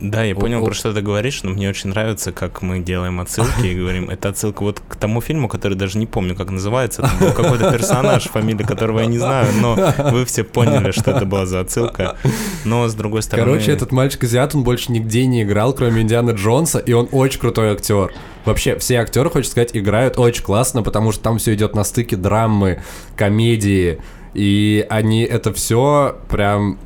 [0.00, 3.66] Да, я понял, про что ты говоришь, но мне очень нравится, как мы делаем отсылки
[3.66, 7.02] и говорим, это отсылка вот к тому фильму, который даже не помню, как называется.
[7.02, 9.76] Это был какой-то персонаж, фамилия которого я не знаю, но
[10.10, 12.16] вы все поняли, что это была за отсылка.
[12.64, 13.46] Но с другой стороны...
[13.46, 17.38] Короче, этот мальчик азиат, он больше нигде не играл, кроме Индианы Джонса, и он очень
[17.38, 18.10] крутой актер.
[18.46, 22.16] Вообще, все актеры, хочется сказать, играют очень классно, потому что там все идет на стыке
[22.16, 22.82] драмы,
[23.16, 24.00] комедии,
[24.32, 26.78] и они это все прям,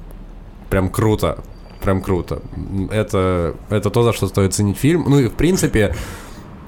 [0.68, 1.44] прям круто.
[1.85, 2.40] Прям круто.
[2.90, 5.05] Это, это то, за что стоит ценить фильм.
[5.07, 5.94] Ну и, в принципе,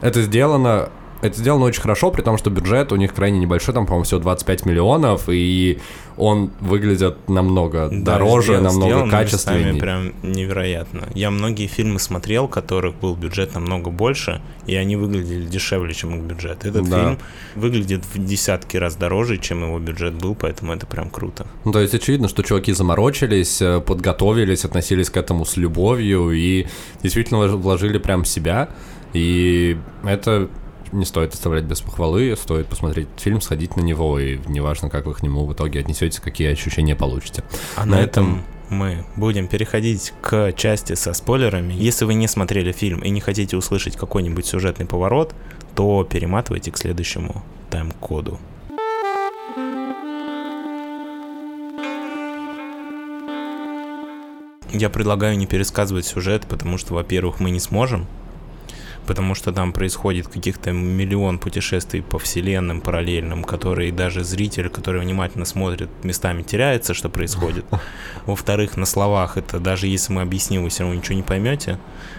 [0.03, 0.91] это сделано
[1.27, 4.21] это сделано очень хорошо, при том, что бюджет у них крайне небольшой, там, по-моему, всего
[4.21, 5.79] 25 миллионов, и
[6.17, 9.75] он выглядит намного Да, дороже, сдел- намного местами качественнее.
[9.81, 11.03] прям невероятно.
[11.15, 16.23] Я многие фильмы смотрел, которых был бюджет намного больше, и они выглядели дешевле, чем их
[16.23, 16.65] бюджет.
[16.65, 16.97] Этот Да.
[17.01, 17.19] фильм
[17.55, 21.47] выглядит в десятки раз дороже, чем его бюджет был, поэтому это прям круто.
[21.65, 26.67] Ну, то есть очевидно, что чуваки заморочились, э, подготовились, относились к этому с любовью и
[27.03, 28.69] действительно вложи- вложили прям себя.
[29.13, 30.49] И это
[30.93, 35.15] не стоит оставлять без похвалы, стоит посмотреть фильм, сходить на него, и неважно, как вы
[35.15, 37.45] к нему в итоге отнесетесь, какие ощущения получите.
[37.77, 41.73] А На на этом мы будем переходить к части со спойлерами.
[41.73, 45.35] Если вы не смотрели фильм и не хотите услышать какой-нибудь сюжетный поворот,
[45.75, 48.39] то перематывайте к следующему тайм-коду.
[54.73, 58.07] Я предлагаю не пересказывать сюжет, потому что, во-первых, мы не сможем,
[59.07, 65.45] потому что там происходит каких-то миллион путешествий по вселенным параллельным, которые даже зритель, который внимательно
[65.45, 67.65] смотрит, местами теряется, что происходит.
[68.27, 71.79] Во-вторых, на словах это даже если мы объясним, вы все равно ничего не поймете.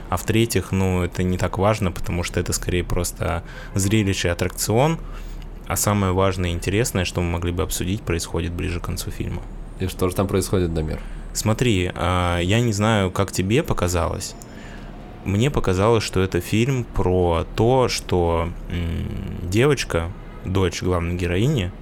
[0.09, 3.43] А в-третьих, ну, это не так важно, потому что это скорее просто
[3.75, 4.99] зрелище, аттракцион.
[5.67, 9.41] А самое важное и интересное, что мы могли бы обсудить, происходит ближе к концу фильма.
[9.79, 10.99] И что же там происходит, Дамир?
[11.33, 14.33] Смотри, а, я не знаю, как тебе показалось.
[15.27, 18.49] Мне показалось, что это фильм про то, что
[19.41, 20.09] девочка,
[20.45, 21.73] дочь главной героини,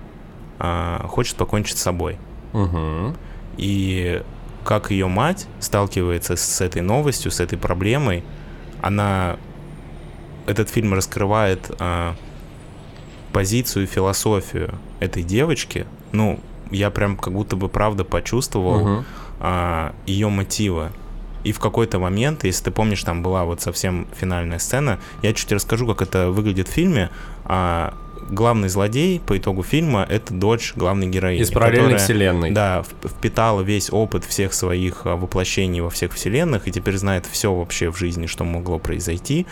[0.57, 2.17] а, хочет покончить с собой.
[2.53, 3.13] Угу.
[3.57, 4.23] И
[4.63, 8.23] как ее мать сталкивается с этой новостью, с этой проблемой,
[8.81, 9.37] она
[10.47, 12.15] этот фильм раскрывает а,
[13.31, 15.85] позицию, философию этой девочки.
[16.13, 16.39] Ну,
[16.71, 19.05] я прям как будто бы правда почувствовал
[19.39, 20.89] а, ее мотивы.
[21.45, 25.51] И в какой-то момент, если ты помнишь, там была вот совсем финальная сцена, я чуть
[25.51, 27.11] расскажу, как это выглядит в фильме.
[27.45, 27.93] А,
[28.29, 31.41] главный злодей по итогу фильма это дочь главной героини.
[31.41, 32.51] Из параллельной которая- вселенной.
[32.51, 37.53] Да, впитала весь опыт всех своих а, воплощений во всех вселенных и теперь знает все
[37.53, 39.45] вообще в жизни, что могло произойти.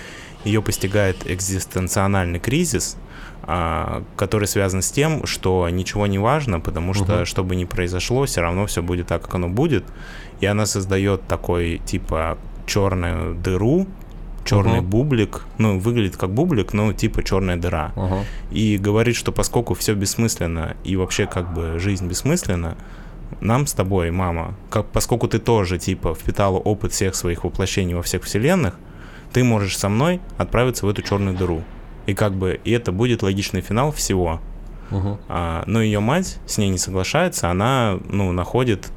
[0.43, 2.97] Ее постигает экзистенциональный кризис,
[3.45, 7.25] который связан с тем, что ничего не важно, потому что Мгм.
[7.25, 9.83] что бы ни произошло, все равно все будет так, как оно будет.
[10.39, 13.85] И она создает такой типа черную дыру,
[14.45, 14.89] черный Мгм.
[14.89, 18.23] бублик, ну выглядит как бублик, но типа черная дыра Ага.
[18.51, 22.75] и говорит, что поскольку все бессмысленно и вообще как бы жизнь бессмысленна,
[23.41, 28.01] нам с тобой, мама, как, поскольку ты тоже типа впитала опыт всех своих воплощений во
[28.03, 28.75] всех вселенных,
[29.33, 31.63] ты можешь со мной отправиться в эту черную дыру.
[32.05, 34.39] И как бы и это будет логичный финал всего.
[34.91, 35.19] Угу.
[35.29, 38.91] А, но ее мать с ней не соглашается, она ну, находит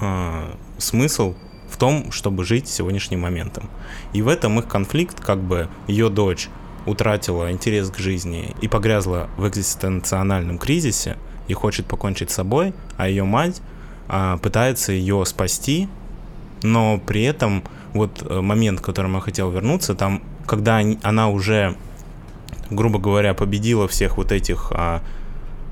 [0.00, 1.34] а, смысл
[1.68, 3.68] в том, чтобы жить сегодняшним моментом.
[4.12, 6.48] И в этом их конфликт, как бы ее дочь
[6.86, 13.08] утратила интерес к жизни и погрязла в экзистенциональном кризисе и хочет покончить с собой, а
[13.08, 13.60] ее мать
[14.08, 15.88] а, пытается ее спасти,
[16.62, 21.28] но при этом вот э, момент, к которому я хотел вернуться, там, когда они- она
[21.28, 21.76] уже
[22.70, 25.02] грубо говоря, победила всех вот этих а,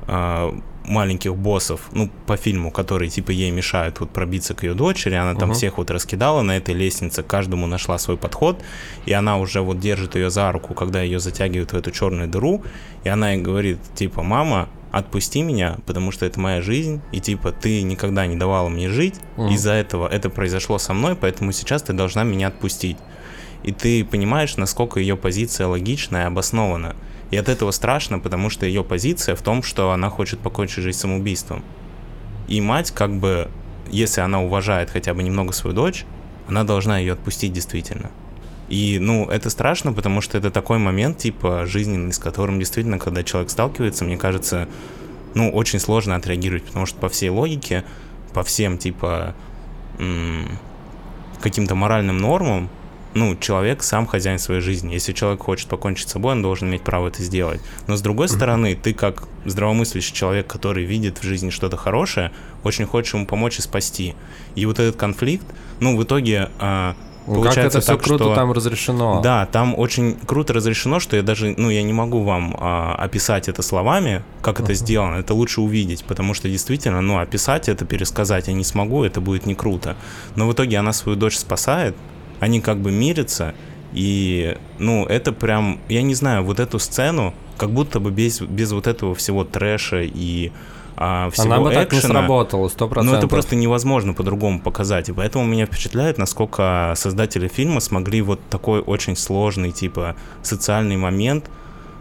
[0.09, 5.14] а, маленьких боссов, ну, по фильму, которые, типа, ей мешают вот пробиться к ее дочери,
[5.14, 5.54] она там Мгм.
[5.54, 8.62] всех вот раскидала на этой лестнице, каждому нашла свой подход,
[9.04, 12.62] и она уже вот держит ее за руку, когда ее затягивают в эту черную дыру,
[13.04, 17.50] и она ей говорит, типа, мама, отпусти меня, потому что это моя жизнь, и типа
[17.52, 19.48] ты никогда не давала мне жить, Мгм.
[19.48, 22.96] из-за этого это произошло со мной, поэтому сейчас ты должна меня отпустить.
[23.62, 26.97] И ты понимаешь, насколько ее позиция логична и обоснована.
[27.31, 30.99] И от этого страшно, потому что ее позиция в том, что она хочет покончить жизнь
[30.99, 31.64] самоубийством.
[32.47, 33.49] И мать, как бы,
[33.90, 36.05] если она уважает хотя бы немного свою дочь,
[36.49, 38.11] она должна ее отпустить действительно.
[38.69, 43.23] И, ну, это страшно, потому что это такой момент, типа, жизненный, с которым действительно, когда
[43.23, 44.69] человек сталкивается, мне кажется,
[45.35, 47.85] ну, очень сложно отреагировать, потому что по всей логике,
[48.33, 49.35] по всем, типа,
[49.99, 50.49] м,
[51.40, 52.69] каким-то моральным нормам,
[53.16, 54.92] ну, человек сам хозяин своей жизни.
[54.92, 57.61] Если человек хочет покончить с собой, он должен иметь право это сделать.
[57.87, 62.31] Но с другой стороны, ты как здравомыслящий человек, который видит в жизни что-то хорошее,
[62.62, 64.14] очень хочешь ему помочь и спасти.
[64.55, 65.46] И вот этот конфликт,
[65.81, 66.50] ну, в итоге
[67.26, 68.35] Ну, как получается это все так, круто что...
[68.35, 69.20] там разрешено.
[69.22, 73.48] Да, там очень круто разрешено, что я даже, ну, я не могу вам а, описать
[73.48, 75.16] это словами, как это сделано.
[75.16, 79.46] Это лучше увидеть, потому что действительно, ну, описать это, пересказать я не смогу, это будет
[79.46, 79.96] не круто.
[80.37, 81.96] Но в итоге она свою дочь спасает,
[82.40, 83.55] они как бы мирятся,
[83.92, 88.72] и, ну, это прям, я не знаю, вот эту сцену, как будто бы без, без
[88.72, 90.53] вот этого всего трэша и
[90.96, 93.18] а, всего Она бы так не экшена, сработала, сто ну, процентов.
[93.18, 95.09] это просто невозможно по-другому показать.
[95.09, 101.51] И поэтому меня впечатляет, насколько создатели фильма смогли вот такой очень сложный, типа, социальный момент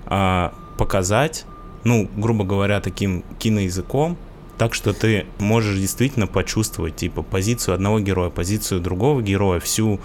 [0.06, 1.46] а, показать,
[1.84, 4.18] ну, грубо говоря, таким киноязыком,
[4.58, 10.00] так что ты можешь действительно почувствовать, типа, позицию одного героя, позицию другого героя, всю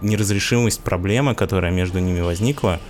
[0.00, 2.80] неразрешимость проблемы, которая между ними возникла,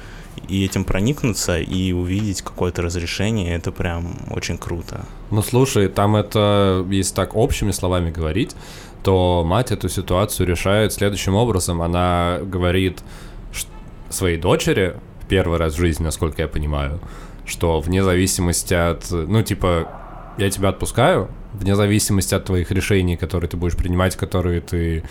[0.49, 5.05] и этим проникнуться и увидеть какое-то разрешение, это прям очень круто.
[5.31, 8.55] Ну слушай, там это, если так общими словами говорить,
[9.03, 11.83] то мать эту ситуацию решает следующим образом.
[11.83, 13.03] Она говорит
[14.11, 14.97] своей дочери,
[15.29, 17.01] первый раз в жизни, насколько я понимаю,
[17.47, 19.89] что вне зависимости от, ну типа,
[20.39, 25.05] я тебя отпускаю, вне зависимости от твоих решений, которые ты будешь принимать, которые ты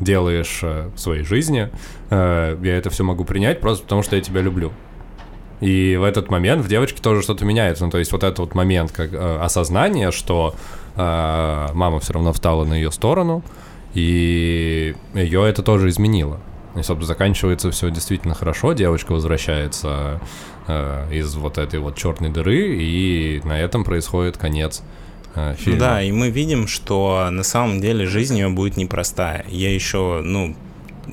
[0.00, 1.70] делаешь э, в своей жизни,
[2.10, 4.72] э, я это все могу принять просто потому, что я тебя люблю.
[5.60, 7.84] И в этот момент в девочке тоже что-то меняется.
[7.84, 10.54] Ну, то есть вот этот вот момент как э, осознание, что
[10.96, 13.42] э, мама все равно встала на ее сторону,
[13.94, 16.40] и ее это тоже изменило.
[16.76, 20.20] И, собственно, заканчивается все действительно хорошо, девочка возвращается
[20.66, 24.82] э, из вот этой вот черной дыры, и на этом происходит конец
[25.34, 25.80] э, фильма.
[25.80, 29.46] Да, и мы видим, что на самом деле жизнь ее будет непростая.
[29.48, 30.54] Я еще, ну,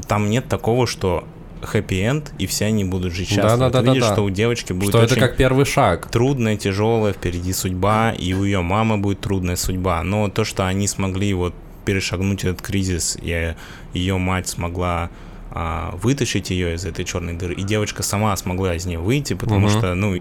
[0.07, 1.23] там нет такого, что
[1.61, 3.51] хэппи-энд, и все они будут жить счастливо.
[3.51, 3.91] Да-да-да-да-да.
[3.91, 6.09] Ты видишь, что у девочки будет что это как первый шаг.
[6.11, 10.03] трудная, тяжелая впереди судьба, и у ее мамы будет трудная судьба.
[10.03, 11.53] Но то, что они смогли вот
[11.85, 13.55] перешагнуть этот кризис, и
[13.93, 15.09] ее мать смогла
[15.55, 19.67] а, вытащить ее из этой черной дыры, и девочка сама смогла из нее выйти, потому
[19.67, 19.77] Мгм.
[19.77, 20.19] что, ну,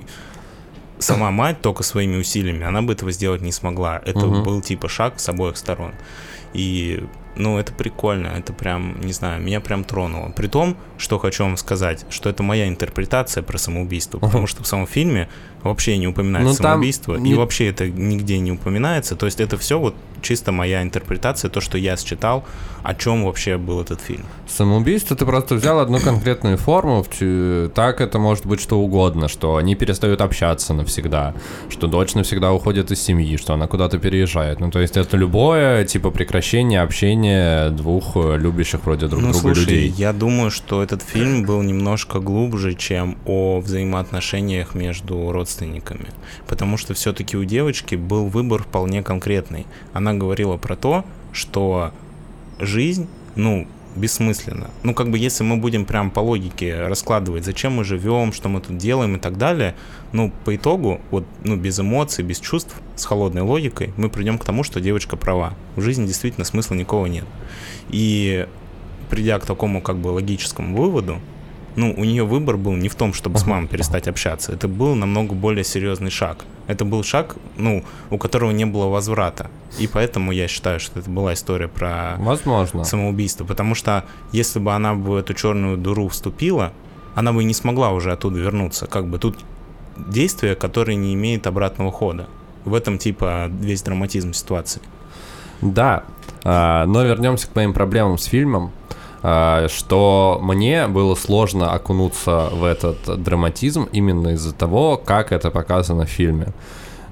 [0.99, 4.01] сама мать только своими усилиями, она бы этого сделать не смогла.
[4.05, 4.43] Это Мгм.
[4.43, 5.93] был типа шаг с обоих сторон.
[6.53, 7.03] И,
[7.35, 10.31] ну, это прикольно, это прям, не знаю, меня прям тронуло.
[10.37, 14.67] При том, что хочу вам сказать, что это моя интерпретация про самоубийство, потому что в
[14.67, 15.29] самом фильме
[15.63, 19.17] вообще не упоминается Ну, там самоубийство, не- и вообще это нигде не упоминается.
[19.17, 22.45] То есть это все вот чисто моя интерпретация, то, что я считал,
[22.83, 24.25] о чем вообще был этот фильм.
[24.49, 27.05] Самоубийство ты просто взял одну конкретную форму,
[27.75, 31.35] так это может быть что угодно, что они перестают общаться навсегда,
[31.69, 34.61] что дочь навсегда уходит из семьи, что она куда-то переезжает.
[34.61, 39.55] Ну, то есть это любое, типа, прекращение общения двух э, любящих вроде друг ну, друга
[39.55, 39.89] слушай, людей.
[39.97, 45.52] я думаю, что этот фильм был немножко глубже, чем о взаимоотношениях между родственниками.
[46.47, 49.67] Потому что все-таки у девочки был выбор вполне конкретный.
[49.93, 51.93] Она говорила про то, что
[52.59, 54.71] жизнь, ну, бессмысленна.
[54.83, 58.61] Ну, как бы, если мы будем прям по логике раскладывать, зачем мы живем, что мы
[58.61, 59.75] тут делаем и так далее,
[60.13, 64.45] ну, по итогу, вот, ну, без эмоций, без чувств, с холодной логикой, мы придем к
[64.45, 65.55] тому, что девочка права.
[65.77, 67.25] В жизни действительно смысла никого нет.
[67.91, 68.47] И
[69.11, 71.19] придя к такому как бы логическому выводу,
[71.77, 74.53] ну, у нее выбор был не в том, чтобы с мамой перестать общаться.
[74.53, 76.45] Это был намного более серьезный шаг.
[76.67, 79.51] Это был шаг, ну, у которого не было возврата.
[79.79, 82.85] И поэтому я считаю, что это была история про Возможно.
[82.85, 83.45] самоубийство.
[83.45, 86.73] Потому что если бы она в эту черную дыру вступила,
[87.15, 88.87] она бы не смогла уже оттуда вернуться.
[88.87, 89.39] Как бы тут
[89.97, 92.29] действие, которое не имеет обратного хода.
[92.65, 94.83] В этом типа весь драматизм ситуации.
[95.63, 96.05] Да,
[96.45, 98.73] а, но вернемся к моим проблемам с фильмом.
[99.23, 106.07] А, что мне было сложно окунуться в этот драматизм именно из-за того, как это показано
[106.07, 106.49] в фильме.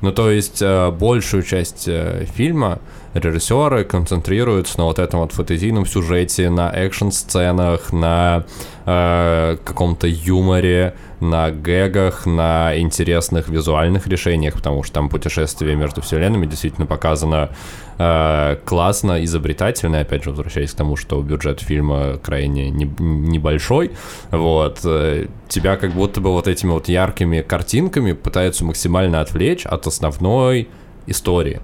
[0.00, 2.78] Ну, то есть э, большую часть э, фильма
[3.14, 8.44] режиссеры концентрируются на вот этом вот фантазийном сюжете, на экшн-сценах, на
[8.86, 16.46] э, каком-то юморе, на гэгах, на интересных визуальных решениях, потому что там путешествие между вселенными
[16.46, 17.50] действительно показано
[17.98, 23.92] э, классно, изобретательно, опять же, возвращаясь к тому, что бюджет фильма крайне не, небольшой,
[24.30, 29.86] вот, э, тебя как будто бы вот этими вот яркими картинками пытаются максимально отвлечь от
[29.86, 30.68] основной
[31.06, 31.60] истории.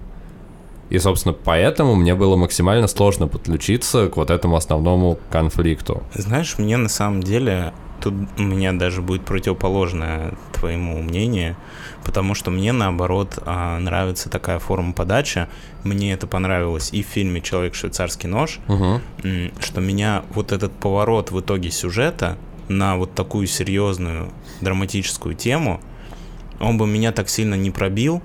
[0.89, 6.03] И, собственно, поэтому мне было максимально сложно подключиться к вот этому основному конфликту.
[6.13, 11.55] Знаешь, мне на самом деле тут у меня даже будет противоположное твоему мнению,
[12.05, 15.47] потому что мне наоборот а, нравится такая форма подачи.
[15.83, 19.01] Мне это понравилось и в фильме Человек швейцарский нож, Угу.
[19.59, 22.37] что меня вот этот поворот в итоге сюжета
[22.69, 24.29] на вот такую серьезную
[24.61, 25.81] драматическую тему,
[26.59, 28.21] он бы меня так сильно не пробил,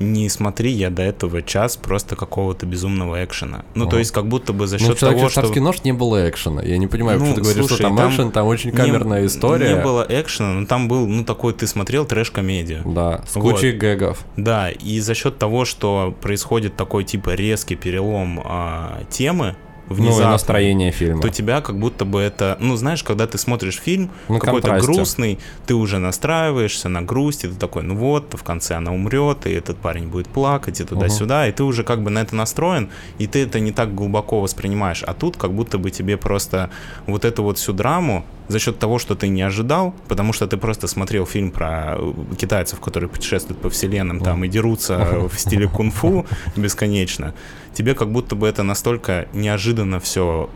[0.00, 3.64] не смотри я до этого час просто какого-то безумного экшена.
[3.74, 3.98] Ну, то Ага.
[3.98, 5.40] есть как будто бы за Ну, счет «Человеке того, что...
[5.40, 6.62] швейцарский нож» не было экшена.
[6.62, 8.76] Я не понимаю, Ну, почему ты говоришь, слушай, что там, там экшен, там очень не-
[8.76, 9.74] камерная история.
[9.76, 12.82] Не было экшена, но там был, ну, такой, ты смотрел трэш-комедию.
[12.86, 13.52] Да, с Вот.
[13.54, 14.24] кучей гэгов.
[14.36, 19.54] Да, и за счет того, что происходит такой, типа, резкий перелом а, темы,
[19.90, 21.20] Ну, и внезапно, настроение фильма.
[21.20, 25.38] то тебя как будто бы это, ну, знаешь, когда ты смотришь фильм На какой-то грустный,
[25.66, 29.50] ты уже настраиваешься на грусть, и ты такой, ну вот, в конце она умрет, и
[29.50, 32.88] этот парень будет плакать, и туда-сюда, и ты уже как бы на это настроен,
[33.18, 36.70] и ты это не так глубоко воспринимаешь, а тут как будто бы тебе просто
[37.06, 40.56] вот эту вот всю драму за счет того, что ты не ожидал, потому что ты
[40.56, 45.68] просто смотрел фильм про э, китайцев, которые путешествуют по вселенным там и дерутся в стиле
[45.68, 46.26] кунг-фу
[46.56, 47.34] бесконечно,
[47.74, 50.50] тебе как будто бы это настолько неожиданно все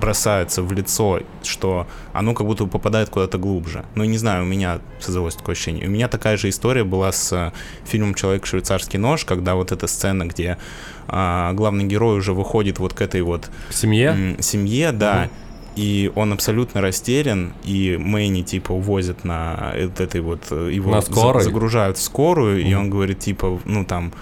[0.00, 3.84] бросается в лицо, что оно как будто бы попадает куда-то глубже.
[3.94, 5.86] Ну, не знаю, у меня создалось такое ощущение.
[5.86, 7.52] У меня такая же история была с э,
[7.84, 10.58] фильмом «Человек швейцарский нож», когда вот эта сцена, где
[11.08, 14.08] а, главный герой уже выходит вот к этой вот семье?
[14.36, 15.28] м, семье, да,
[15.76, 21.00] и он абсолютно растерян, и Мэйни, типа, увозят на э- этой вот, э, его На
[21.00, 21.42] скорой?
[21.42, 22.80] загружают в скорую, и Мгм.
[22.80, 24.12] он говорит, типа, ну, там,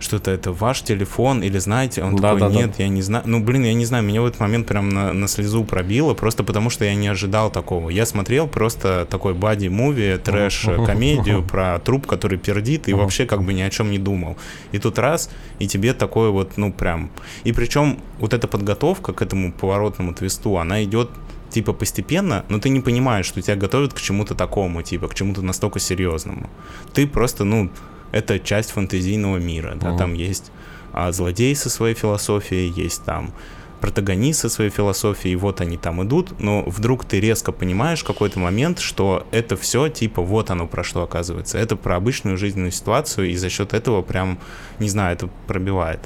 [0.00, 2.02] что-то это ваш телефон или знаете?
[2.02, 2.54] Он Да, такой, да, да.
[2.54, 3.24] нет, я не знаю.
[3.26, 6.42] Ну, блин, я не знаю, меня в этот момент прям на, на слезу пробило, просто
[6.42, 7.90] потому что я не ожидал такого.
[7.90, 13.62] Я смотрел просто такой бади-муви, трэш-комедию про труп, который пердит, и вообще как бы ни
[13.62, 14.36] о чем не думал.
[14.72, 17.10] И тут раз, и тебе такое вот, ну, прям...
[17.44, 21.10] И причем вот эта подготовка к этому поворотному твисту, она идет
[21.50, 25.42] типа постепенно, но ты не понимаешь, что тебя готовят к чему-то такому, типа к чему-то
[25.42, 26.48] настолько серьезному.
[26.92, 27.70] Ты просто, ну,
[28.12, 29.98] это часть фантазийного мира, да, Мгм.
[29.98, 30.50] там есть
[30.92, 33.32] а, злодей со своей философией, есть там
[33.80, 38.38] протагонист со своей философией, вот они там идут, но вдруг ты резко понимаешь в какой-то
[38.38, 41.58] момент, что это все типа вот оно про что оказывается.
[41.58, 44.38] Это про обычную жизненную ситуацию, и за счет этого прям,
[44.78, 46.00] не знаю, это пробивает.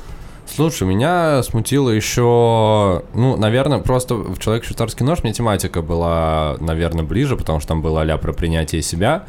[0.46, 7.02] Слушай, меня смутило еще, ну, наверное, просто в «Человек швейцарский нож» мне тематика была, наверное,
[7.02, 9.24] ближе, потому что там было а про принятие себя,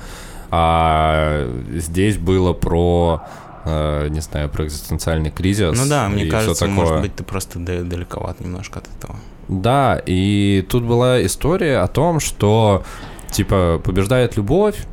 [0.52, 3.24] а здесь было про,
[3.66, 5.78] э, не знаю, про экзистенциальный кризис.
[5.78, 6.76] Ну да, мне кажется, такое.
[6.76, 9.16] может быть, ты просто да- далековат немножко от этого.
[9.48, 12.84] Да, и тут была история о том, что,
[13.32, 14.86] типа, побеждает любовь,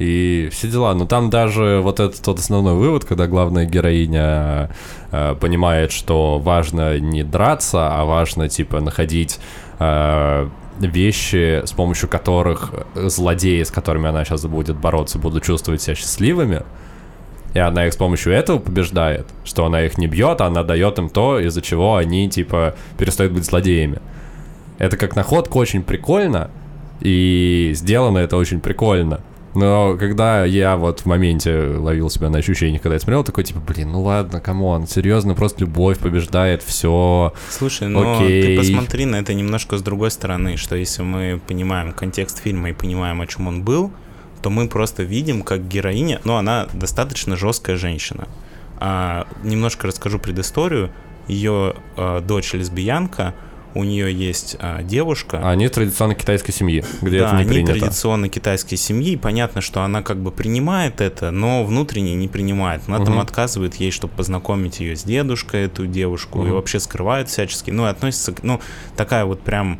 [0.00, 0.94] и все дела.
[0.94, 4.70] Но там даже вот этот тот основной вывод, когда главная героиня
[5.12, 9.38] э, понимает, что важно не драться, а важно, типа, находить
[9.78, 10.48] э,
[10.78, 16.62] вещи, с помощью которых злодеи, с которыми она сейчас будет бороться, будут чувствовать себя счастливыми.
[17.52, 20.98] И она их с помощью этого побеждает, что она их не бьет, а она дает
[20.98, 23.98] им то, из-за чего они, типа, перестают быть злодеями.
[24.78, 26.50] Это как находка очень прикольно,
[27.00, 29.20] и сделано это очень прикольно.
[29.54, 33.60] Но когда я вот в моменте ловил себя на ощущение, когда я смотрел, такой, типа,
[33.60, 37.32] блин, ну ладно, come on, серьезно, просто любовь побеждает все.
[37.50, 38.42] Слушай, но Окей.
[38.42, 42.72] ты посмотри на это немножко с другой стороны, что если мы понимаем контекст фильма и
[42.72, 43.90] понимаем, о чем он был,
[44.42, 48.28] то мы просто видим, как героиня, ну, она достаточно жесткая женщина.
[48.78, 50.90] А, немножко расскажу предысторию.
[51.28, 53.34] Ее а, дочь лесбиянка,
[53.74, 55.40] у нее есть а, девушка.
[55.48, 57.78] Они традиционно китайской семьи, где да, это не они принято.
[57.78, 59.12] традиционно китайской семьи.
[59.12, 62.82] и Понятно, что она как бы принимает это, но внутренне не принимает.
[62.86, 63.20] Она там Мгм.
[63.20, 66.54] отказывает ей, чтобы познакомить ее с дедушкой, эту девушку, и Мгм.
[66.54, 67.70] вообще скрывает всячески.
[67.70, 68.60] Ну, и относится к, ну,
[68.96, 69.78] такая вот прям...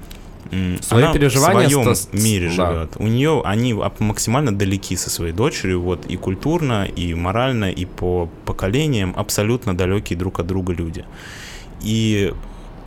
[0.80, 2.72] Свои она переживания в своем с- с- мире да.
[2.72, 2.93] живет.
[2.97, 8.28] У нее они максимально далеки со своей дочерью, вот и культурно, и морально, и по
[8.47, 11.05] поколениям абсолютно далекие друг от друга люди.
[11.82, 12.32] И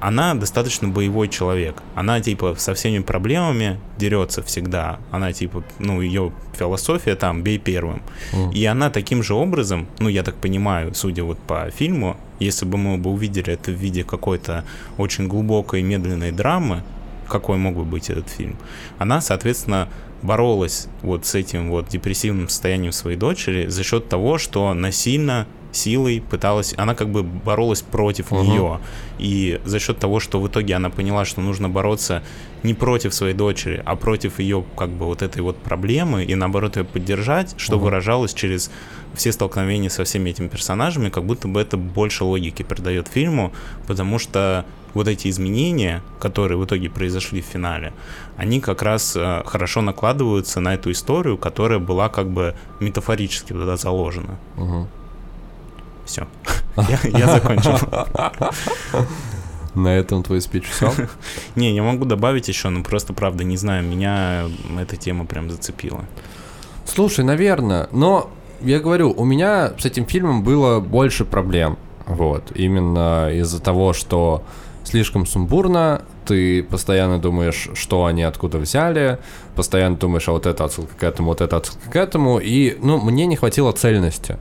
[0.03, 1.81] она достаточно боевой человек.
[1.95, 4.99] Она, типа, со всеми проблемами дерется всегда.
[5.11, 8.01] Она, типа, ну, ее философия там, бей первым.
[8.33, 8.53] Mm.
[8.53, 12.77] И она таким же образом, ну, я так понимаю, судя вот по фильму, если бы
[12.77, 14.65] мы бы увидели это в виде какой-то
[14.97, 16.83] очень глубокой медленной драмы,
[17.29, 18.57] какой мог бы быть этот фильм,
[18.97, 19.87] она, соответственно,
[20.21, 26.21] боролась вот с этим вот депрессивным состоянием своей дочери за счет того, что насильно силой
[26.21, 28.41] пыталась, она как бы боролась против Мгм.
[28.43, 28.79] нее.
[29.19, 32.23] И за счет того, что в итоге она поняла, что нужно бороться
[32.63, 36.77] не против своей дочери, а против ее как бы вот этой вот проблемы и наоборот
[36.77, 37.83] ее поддержать, что Мгм.
[37.85, 38.71] выражалось через
[39.13, 43.51] все столкновения со всеми этими персонажами, как будто бы это больше логики придает фильму,
[43.87, 47.93] потому что вот эти изменения, которые в итоге произошли в финале,
[48.37, 53.75] они как раз э, хорошо накладываются на эту историю, которая была как бы метафорически туда
[53.75, 54.37] заложена.
[54.55, 54.87] Мгм.
[56.05, 56.27] Все.
[56.77, 57.77] Я, закончил.
[59.75, 60.91] На этом твой спич все?
[61.55, 64.43] Не, я могу добавить еще, но просто правда не знаю, меня
[64.79, 66.05] эта тема прям зацепила.
[66.85, 68.29] Слушай, наверное, но
[68.61, 71.77] я говорю, у меня с этим фильмом было больше проблем.
[72.05, 74.43] Вот, именно из-за того, что
[74.83, 79.19] слишком сумбурно, ты постоянно думаешь, что они откуда взяли,
[79.55, 82.99] постоянно думаешь, а вот это отсылка к этому, вот это отсылка к этому, и, ну,
[82.99, 84.37] мне не хватило цельности.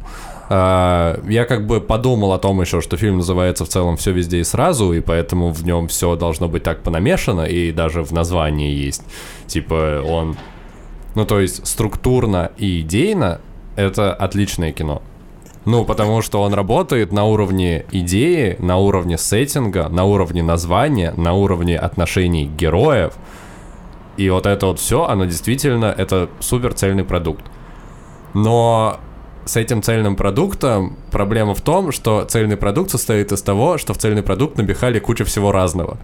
[0.49, 4.41] А, Я как бы подумал о том еще, что фильм называется в целом «Все везде
[4.41, 8.72] и сразу», и поэтому в нем все должно быть так понамешано, и даже в названии
[8.72, 9.03] есть.
[9.47, 10.37] Типа он
[11.14, 13.41] ну, то есть структурно и идейно
[13.76, 15.03] это отличное кино.
[15.65, 21.35] Ну, потому что он работает на уровне идеи, на уровне сеттинга, на уровне названия, на
[21.35, 23.15] уровне отношений героев.
[24.17, 27.45] И вот это вот все, оно действительно, это супер цельный продукт.
[28.35, 28.99] Но
[29.45, 33.99] с этим цельным продуктом проблема в том, что цельный продукт состоит из того, что в
[33.99, 35.99] цельный продукт набихали кучу всего разного.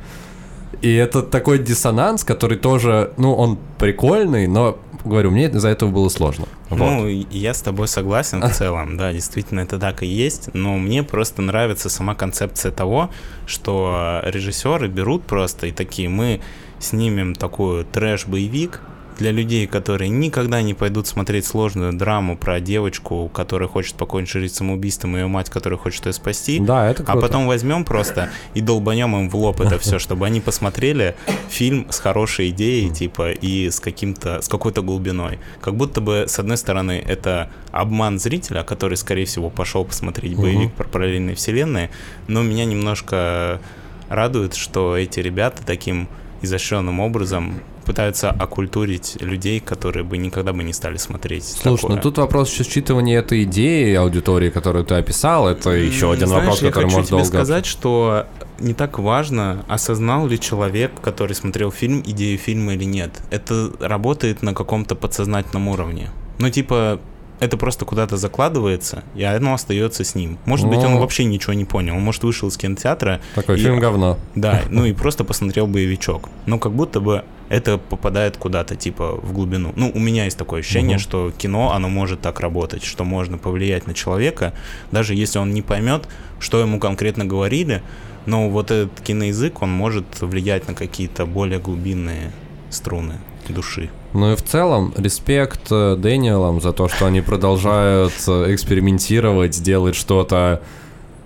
[0.83, 4.79] И это такой диссонанс, который тоже, ну, он прикольный, но,
[5.09, 6.47] говорю, мне из-за этого было сложно.
[6.71, 6.79] Вот.
[6.79, 11.03] Ну, я с тобой согласен в целом, да, действительно это так и есть, но мне
[11.03, 13.11] просто нравится сама концепция того,
[13.47, 16.41] что режиссеры берут просто и такие, мы
[16.79, 18.81] снимем такой трэш-боевик
[19.19, 24.55] для людей, которые никогда не пойдут смотреть сложную драму про девочку, которая хочет покончить жизнь
[24.55, 26.61] самоубийством, и ее мать, которая хочет ее спасти.
[26.61, 27.21] Да, это А круто.
[27.27, 31.17] потом возьмем просто и долбанем им в лоб это все, чтобы они посмотрели
[31.49, 35.39] фильм с хорошей идеей, типа, и с каким-то, с какой-то глубиной.
[35.61, 40.73] Как будто бы, с одной стороны, это обман зрителя, который, скорее всего, пошел посмотреть боевик
[40.73, 41.91] про параллельные вселенные,
[42.29, 43.61] но меня немножко
[44.09, 46.09] радует, что эти ребята таким
[46.43, 51.45] изощренным образом пытаются оккультурить людей, которые бы никогда бы не стали смотреть.
[51.45, 51.97] Слушай, такое.
[51.97, 56.43] ну тут вопрос еще считывания этой идеи аудитории, которую ты описал, это еще один Знаешь,
[56.45, 57.25] вопрос, я который тебе долго...
[57.25, 58.27] сказать, что
[58.61, 63.11] не так важно, осознал ли человек, который смотрел фильм, идею фильма или нет.
[63.31, 66.11] Это работает на каком-то подсознательном уровне.
[66.39, 67.01] Ну, типа,
[67.41, 70.39] это просто куда-то закладывается, и оно остается с ним.
[70.45, 71.01] Может быть, он Ну.
[71.01, 71.95] вообще ничего не понял.
[71.95, 74.19] Он, может, вышел из кинотеатра, Такой и- фильм говно.
[74.35, 76.29] да, ну и просто посмотрел боевичок.
[76.47, 79.73] Но как будто бы это попадает куда-то, типа, в глубину.
[79.77, 81.03] Ну, у меня есть такое ощущение, Мгм.
[81.03, 84.53] что кино, оно может так работать, что можно повлиять на человека,
[84.93, 86.09] даже если он не поймет,
[86.41, 87.83] что ему конкретно говорили,
[88.27, 92.33] но вот этот киноязык, он может влиять на какие-то более глубинные
[92.71, 93.15] струны
[93.49, 93.89] души.
[94.13, 99.95] Ну и в целом, респект э, Дэниелам за то, что они продолжают э, экспериментировать, делать
[99.97, 100.61] что-то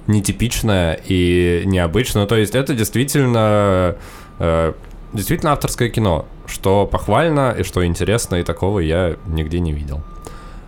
[0.06, 2.26] нетипичное и необычное.
[2.26, 3.96] То есть это действительно,
[4.38, 4.72] э,
[5.12, 10.02] действительно авторское кино, что похвально и что интересно, и такого я нигде не видел.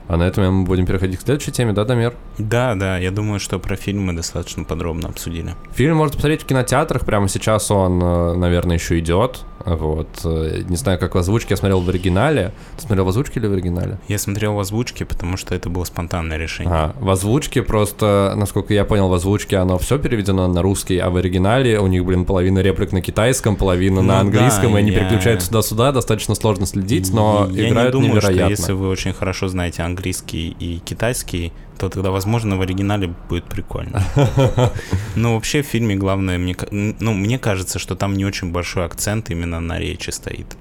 [0.07, 2.15] А на этом мы будем переходить к следующей теме, да, Дамир?
[2.37, 5.55] Да, да, я думаю, что про фильм мы достаточно подробно обсудили.
[5.73, 9.45] Фильм можно посмотреть в кинотеатрах, прямо сейчас он, э, наверное, еще идет.
[9.65, 10.09] Вот.
[10.25, 12.53] Не знаю, как в озвучке, я смотрел в оригинале.
[12.77, 13.99] Ты смотрел в озвучке или в оригинале?
[14.09, 16.73] Я смотрел в озвучке, потому что это было спонтанное решение.
[16.73, 21.11] А, в озвучке просто, насколько я понял, в озвучке оно все переведено на русский, а
[21.11, 24.81] в оригинале у них, блин, половина реплик на китайском, половина Ну на да, английском, и
[24.81, 28.55] они я- переключаются туда-сюда, достаточно сложно следить, но я играют не думаю, невероятно.
[28.57, 33.45] что если вы очень хорошо знаете английский и китайский, то тогда, возможно, в оригинале будет
[33.45, 34.03] прикольно.
[35.17, 39.31] Но вообще в фильме главное, мне, ну, мне кажется, что там не очень большой акцент
[39.31, 40.57] именно на речи стоит.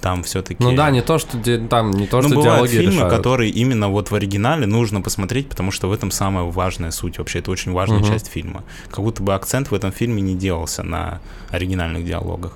[0.00, 0.62] Там все-таки...
[0.62, 1.38] Ну да, не то, что
[1.68, 3.14] там, не то, Ну, что бывают диалоги фильмы, решают.
[3.14, 7.18] которые именно вот в оригинале нужно посмотреть, потому что в этом самая важная суть.
[7.18, 8.08] Вообще, это очень важная Мгм.
[8.08, 8.62] часть фильма.
[8.90, 12.52] Как будто бы акцент в этом фильме не делался на оригинальных диалогах.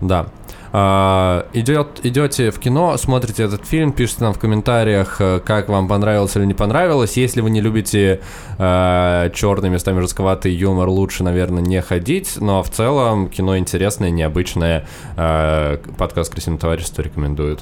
[0.00, 0.28] Да.
[0.72, 5.88] А, идет, идете в кино, смотрите этот фильм, пишите нам в комментариях, э, как вам
[5.88, 7.16] понравилось или не понравилось.
[7.16, 8.20] Если вы не любите
[8.58, 12.36] э, черный, местами жестковатый юмор, лучше, наверное, не ходить.
[12.40, 14.86] Но в целом кино интересное, необычное.
[15.16, 17.60] Э, подкаст «Красивое товарищество» рекомендует.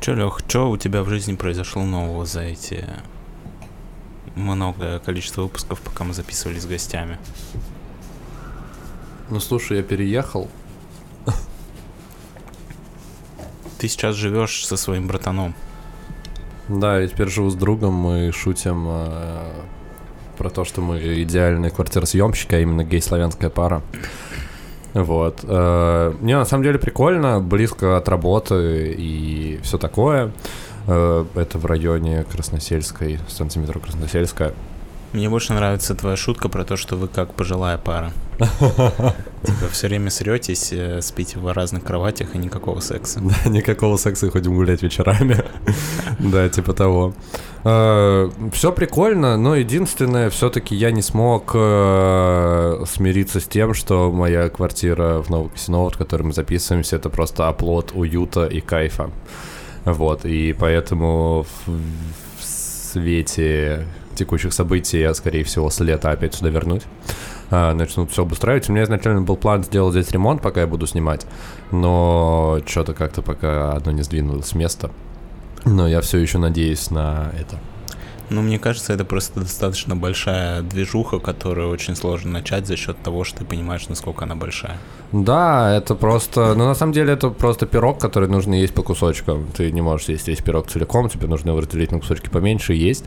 [0.00, 2.84] Че, Лех, что у тебя в жизни произошло нового за эти
[4.34, 7.18] многое количество выпусков, пока мы записывали с гостями?
[9.30, 10.48] Ну, слушай, я переехал.
[13.78, 15.54] Ты сейчас живешь со своим братаном.
[16.68, 19.62] Да, я теперь живу с другом, мы шутим э,
[20.38, 23.82] про то, что мы идеальные квартиросъемщики, а именно гей-славянская пара.
[24.94, 25.40] Вот.
[25.42, 30.32] Э, не, на самом деле прикольно, близко от работы и все такое.
[30.86, 34.52] Э, это в районе Красносельской, станции метро Красносельская.
[35.12, 38.12] Мне больше нравится твоя шутка про то, что вы как пожилая пара.
[38.38, 43.20] Типа все время сретесь, э, спите в разных кроватях и никакого секса.
[43.20, 45.44] Да, никакого секса и ходим гулять вечерами.
[46.18, 47.14] Да, типа того.
[47.64, 55.20] Э, Все прикольно, но единственное, все-таки я не смог смириться с тем, что моя квартира
[55.20, 59.10] в Новокосиново, в которой мы записываемся, это просто оплот уюта и кайфа.
[59.84, 61.70] Вот, и поэтому в,
[62.40, 66.82] в свете текущих событий я, скорее всего, с лета опять сюда вернусь.
[67.50, 68.68] А, начнут все обустраивать.
[68.68, 71.26] У меня изначально был план сделать здесь ремонт, пока я буду снимать,
[71.70, 74.90] но что-то как-то пока оно не сдвинулось с места.
[75.64, 77.58] Но я все еще надеюсь на это.
[78.30, 83.24] Ну, мне кажется, это просто достаточно большая движуха, которую очень сложно начать за счет того,
[83.24, 84.78] что ты понимаешь, насколько она большая.
[85.12, 86.54] Да, это просто...
[86.54, 89.46] Ну, на самом деле, это просто пирог, который нужно есть по кусочкам.
[89.54, 92.78] Ты не можешь есть весь пирог целиком, тебе нужно его разделить на кусочки поменьше и
[92.78, 93.04] есть.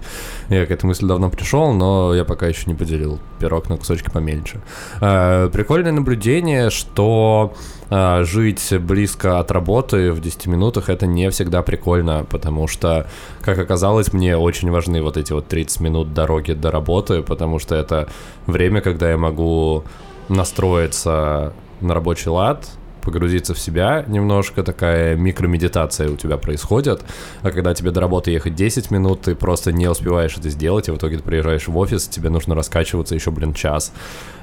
[0.49, 4.09] Я к этой мысли давно пришел, но я пока еще не поделил пирог на кусочки
[4.11, 4.61] поменьше.
[5.01, 7.55] Э, Прикольное наблюдение, что
[7.89, 13.07] жить близко от работы в 10 минутах это не всегда прикольно, потому что,
[13.41, 17.75] как оказалось, мне очень важны вот эти вот 30 минут дороги до работы, потому что
[17.75, 18.09] это
[18.47, 19.83] время, когда я могу
[20.29, 22.67] настроиться на рабочий лад,
[23.05, 27.03] погрузиться в себя немножко, такая микромедитация у тебя происходит,
[27.43, 30.91] а когда тебе до работы ехать 10 минут, ты просто не успеваешь это сделать, и
[30.91, 33.93] в итоге ты приезжаешь в офис, тебе нужно раскачиваться еще, блин, час.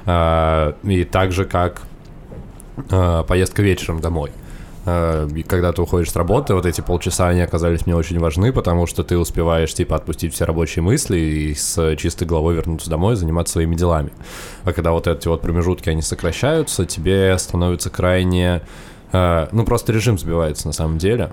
[0.05, 1.92] А, И так же, как а,
[3.27, 4.31] поездка вечером домой.
[4.85, 8.51] А, И когда ты уходишь с работы, вот эти полчаса, они оказались мне очень важны,
[8.51, 13.13] потому что ты успеваешь, типа, отпустить все рабочие мысли и с чистой головой вернуться домой
[13.13, 14.11] и заниматься своими делами.
[14.63, 18.61] А когда вот эти вот промежутки, они сокращаются, тебе становится крайне...
[19.11, 21.31] а, Ну, просто режим сбивается на самом деле.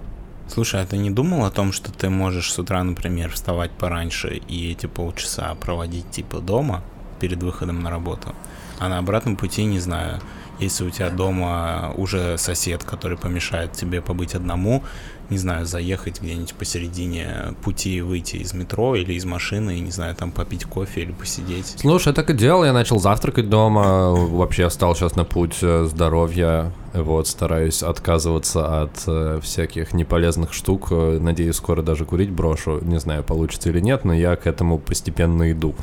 [0.49, 4.41] Слушай, а ты не думал о том, что ты можешь с утра, например, вставать пораньше
[4.49, 6.83] и эти полчаса проводить типа дома
[7.21, 8.35] перед выходом на работу?
[8.81, 10.21] А на обратном пути, не знаю,
[10.61, 14.83] если у тебя дома уже сосед, который помешает тебе побыть одному,
[15.31, 20.17] не знаю, заехать где-нибудь посередине пути, выйти из метро или из машины, и, не знаю,
[20.17, 21.77] там попить кофе или посидеть.
[21.79, 25.87] Слушай, я так и делал, я начал завтракать дома, вообще стал сейчас на путь э,
[25.89, 32.81] здоровья, вот, стараюсь отказываться от э, всяких неполезных штук, э, надеюсь, скоро даже курить брошу,
[32.83, 35.77] не знаю, получится или нет, но я к этому постепенно иду.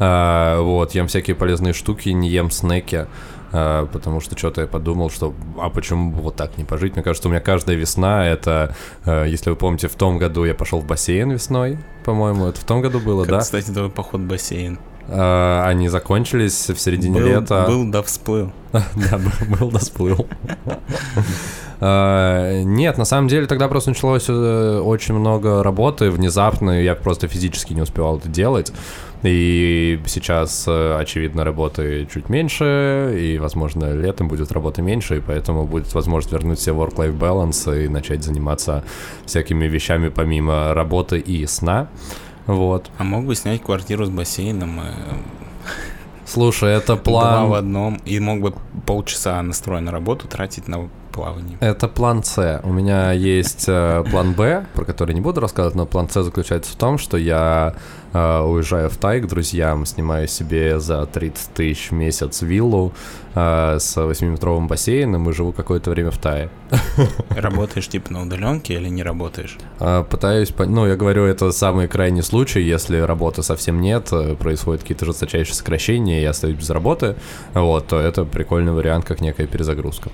[0.00, 3.06] А, вот, ем всякие полезные штуки, не ем снеки,
[3.50, 6.94] потому что что-то я подумал, что а почему бы вот так не пожить?
[6.94, 8.74] Мне кажется, у меня каждая весна это,
[9.04, 12.64] э, если вы помните, в том году я пошел в бассейн весной, по-моему, это в
[12.64, 13.40] том году было, Как, да?
[13.40, 14.78] кстати, твой поход в бассейн.
[15.08, 17.64] А, они закончились в середине был, лета.
[17.66, 18.52] был, да всплыл.
[18.72, 20.26] Да, был, был, да, всплыл.
[21.82, 26.94] А, Нет, на самом деле тогда просто началось э, очень много работы внезапно, и я
[26.94, 28.70] просто физически не успевал это делать.
[29.22, 35.66] И сейчас, э, очевидно, работы чуть меньше, и, возможно, летом будет работы меньше, и поэтому
[35.66, 38.82] будет возможность вернуть себе work-life balance и начать заниматься
[39.26, 41.88] всякими вещами помимо работы и сна.
[42.46, 42.90] Вот.
[42.98, 44.92] А мог бы снять квартиру с бассейном, э,
[46.24, 47.54] Слушай, это два в план...
[47.54, 48.54] одном, и мог бы
[48.86, 51.58] полчаса настроя на работу тратить на плавание.
[51.60, 52.60] Это план С.
[52.64, 56.72] У меня есть э, план Б, про который не буду рассказывать, но план С заключается
[56.72, 57.74] в том, что я
[58.12, 62.92] э, уезжаю в Тай к друзьям, снимаю себе за 30 тысяч в месяц виллу
[63.34, 66.50] э, с 8-метровым бассейном и живу какое-то время в Тае.
[67.30, 69.58] Работаешь типа на удаленке или не работаешь?
[69.78, 75.06] Э, Пытаюсь, ну, я говорю, это самый крайний случай, если работы совсем нет, происходят какие-то
[75.06, 77.16] жесточайшие сокращения, и я остаюсь без работы,
[77.54, 80.10] вот, то это прикольный вариант, как некая перезагрузка.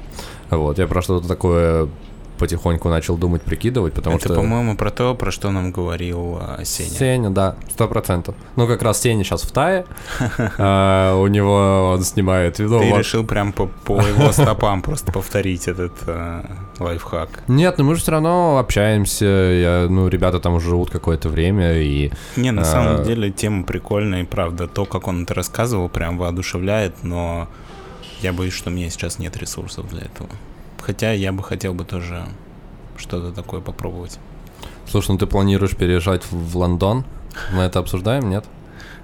[0.51, 1.89] Вот, я про что-то такое
[2.37, 4.35] потихоньку начал думать, прикидывать, потому это, что...
[4.35, 6.91] по-моему, про то, про что нам говорил а, Сеня.
[6.91, 8.35] Сеня, да, сто процентов.
[8.57, 9.87] Ну, как раз Сеня сейчас в Тае,
[10.59, 12.59] а, у него он снимает...
[12.59, 16.45] Ну, Ты решил прям по, по его стопам просто повторить этот а,
[16.79, 17.45] лайфхак.
[17.49, 21.81] Нет, ну мы же все равно общаемся, я, ну, ребята там уже живут какое-то время,
[21.81, 22.13] и...
[22.37, 22.65] Не, на А.
[22.65, 24.67] самом деле тема прикольная, и правда.
[24.67, 27.49] То, как он это рассказывал, прям воодушевляет, но
[28.23, 30.31] я боюсь, что у меня сейчас нет ресурсов для этого.
[30.81, 32.27] Хотя я бы хотел бы тоже
[32.97, 34.19] что-то такое попробовать.
[34.89, 37.05] Слушай, ну ты планируешь переезжать в Лондон?
[37.53, 38.45] Мы это обсуждаем, нет?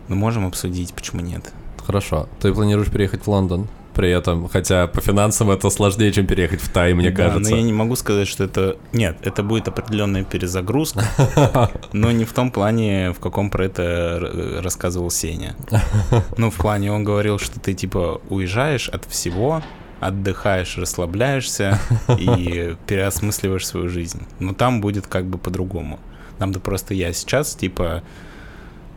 [0.08, 1.52] Но можем обсудить, почему нет.
[1.84, 2.28] Хорошо.
[2.40, 3.68] Ты планируешь переехать в Лондон?
[3.95, 7.51] При этом, хотя по финансам это сложнее, чем переехать в Тай, мне Да, кажется.
[7.51, 8.76] но я не могу сказать, что это...
[8.93, 11.05] Нет, это будет определенная перезагрузка,
[11.93, 15.57] но не в том плане, в каком про это р- рассказывал Сеня.
[16.38, 19.62] Ну, в плане, он говорил, что ты, типа, уезжаешь от всего,
[20.01, 21.78] отдыхаешь, расслабляешься
[22.18, 24.22] и переосмысливаешь свою жизнь.
[24.40, 26.01] Но там будет как бы по-другому.
[26.38, 28.03] Там-то просто я сейчас, типа...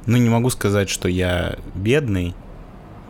[0.08, 2.34] Ну, не могу сказать, что я бедный,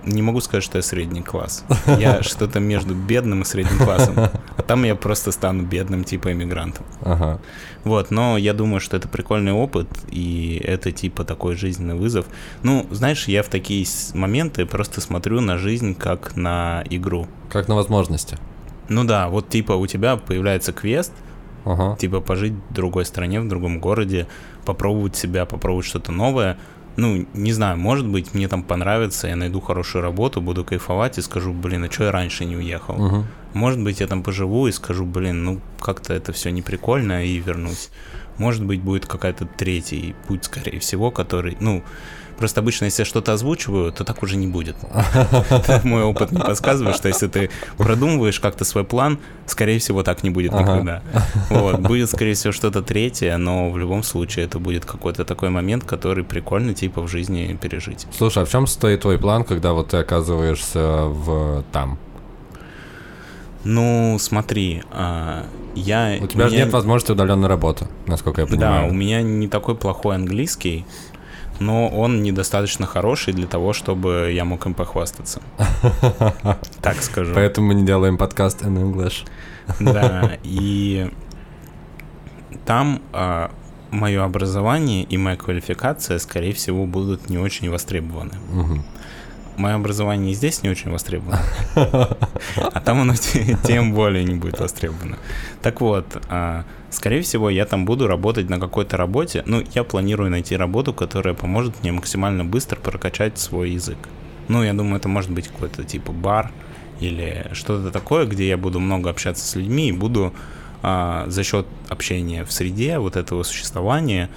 [0.06, 1.66] не могу сказать, что я средний класс.
[2.00, 4.16] Я что-то между бедным и средним классом.
[4.18, 6.86] А там я просто стану бедным, типа иммигрантом.
[7.02, 7.40] Ага.
[7.84, 12.26] Вот, но я думаю, что это прикольный опыт, и это типа такой жизненный вызов.
[12.64, 17.28] Ну, знаешь, я в такие моменты просто смотрю на жизнь как на игру.
[17.50, 18.38] Как на возможности.
[18.90, 21.12] Ну да, вот типа у тебя появляется квест,
[21.64, 21.96] Ага.
[22.00, 24.28] типа пожить в другой стране, в другом городе,
[24.66, 26.58] попробовать себя, попробовать что-то новое.
[26.98, 31.22] Ну, не знаю, может быть, мне там понравится, я найду хорошую работу, буду кайфовать и
[31.22, 32.96] скажу, блин, а что я раньше не уехал?
[32.96, 33.26] Мгм.
[33.54, 37.38] Может быть, я там поживу и скажу, блин, ну как-то это все не прикольно и
[37.38, 37.90] вернусь.
[38.38, 41.84] Может быть, будет какая-то третий путь, скорее всего, который, ну,
[42.38, 44.76] просто обычно, если я что-то озвучиваю, то так уже не будет.
[45.84, 50.30] Мой опыт не подсказывает, что если ты продумываешь как-то свой план, скорее всего, так не
[50.30, 51.02] будет никогда.
[51.50, 55.84] Вот, будет, скорее всего, что-то третье, но в любом случае это будет какой-то такой момент,
[55.84, 58.08] который прикольно, типа, в жизни пережить.
[58.18, 61.98] Слушай, а в чем стоит твой план, когда вот ты оказываешься в там?
[63.64, 66.18] Ну, смотри, а, я...
[66.22, 68.92] У тебя же меня- нет возможности удаленной работы, насколько я Да, понимаю.
[68.92, 70.86] у меня не такой плохой английский,
[71.60, 75.42] но он недостаточно хороший для того, чтобы я мог им похвастаться.
[76.82, 77.34] Так скажу.
[77.34, 79.28] Поэтому мы не делаем подкаст in English.
[79.80, 81.12] Да, и
[82.66, 83.02] там
[83.92, 88.34] мое образование и моя квалификация, скорее всего, будут не очень востребованы.
[88.52, 88.84] Мгм.
[89.58, 91.40] Мое образование и здесь не очень востребовано,
[91.76, 95.18] а там оно те- тем более не будет востребовано.
[95.62, 99.44] Так вот, а, скорее всего, я там буду работать на какой-то работе.
[99.46, 103.98] Ну, я планирую найти работу, которая поможет мне максимально быстро прокачать свой язык.
[104.48, 106.52] Ну, я думаю, это может быть какой-то типа бар
[107.00, 110.34] или что-то такое, где я буду много общаться с людьми и буду
[110.84, 114.30] а, за счет общения в среде, вот этого существования,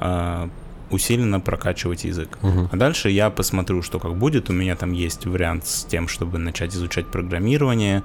[0.00, 0.50] а,
[0.90, 2.38] усиленно прокачивать язык.
[2.42, 2.68] Мгм.
[2.70, 4.50] А дальше я посмотрю, что как будет.
[4.50, 8.02] У меня там есть вариант с тем, чтобы начать изучать программирование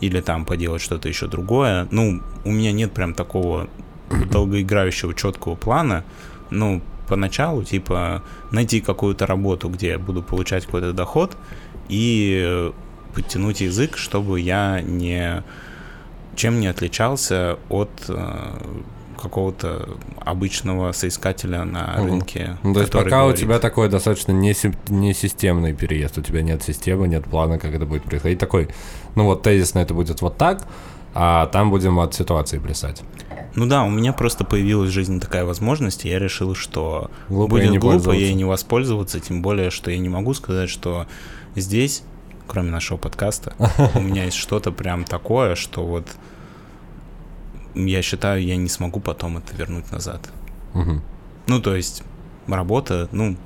[0.00, 1.86] или там поделать что-то еще другое.
[1.90, 3.68] Ну, у меня нет прям такого
[4.30, 6.04] долгоиграющего четкого плана.
[6.50, 11.36] Ну, поначалу, типа, найти какую-то работу, где я буду получать какой-то доход
[11.88, 12.72] и
[13.14, 15.42] подтянуть язык, чтобы я не
[16.34, 18.54] чем не отличался от э,
[19.22, 19.88] какого-то
[20.20, 22.06] обычного соискателя на Мгм.
[22.06, 22.56] рынке.
[22.62, 26.62] Ну, то есть пока у говорит- тебя такой достаточно неси- несистемный переезд, у тебя нет
[26.62, 28.38] системы, нет плана, как это будет происходить.
[28.38, 28.68] Такой,
[29.14, 30.66] ну вот тезисно это будет вот так,
[31.14, 33.02] а там будем от ситуации плясать.
[33.54, 37.50] Ну да, у меня просто появилась в жизни такая возможность, и я решил, что Глупо
[37.50, 41.06] будет не глупо ей не воспользоваться, тем более, что я не могу сказать, что
[41.54, 42.02] здесь,
[42.48, 43.54] кроме нашего подкаста,
[43.94, 46.06] у меня есть что-то прям такое, что вот
[47.74, 50.30] я считаю, я не смогу потом это вернуть назад.
[50.74, 51.02] Мгм.
[51.46, 52.02] Ну, то есть,
[52.46, 53.36] работа, ну,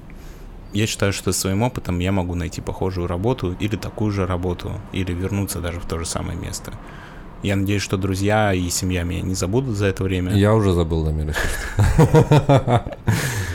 [0.73, 5.13] я считаю, что своим опытом я могу найти похожую работу или такую же работу, или
[5.13, 6.73] вернуться даже в то же самое место.
[7.43, 10.35] Я надеюсь, что друзья и семья меня не забудут за это время.
[10.35, 11.35] Я уже забыл что.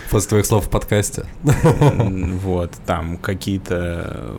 [0.09, 1.25] После твоих слов в подкасте.
[1.43, 4.35] Вот, там какие-то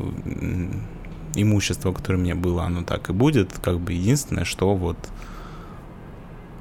[1.35, 3.53] имущество, которое у меня было, оно так и будет.
[3.59, 4.97] Как бы единственное, что вот...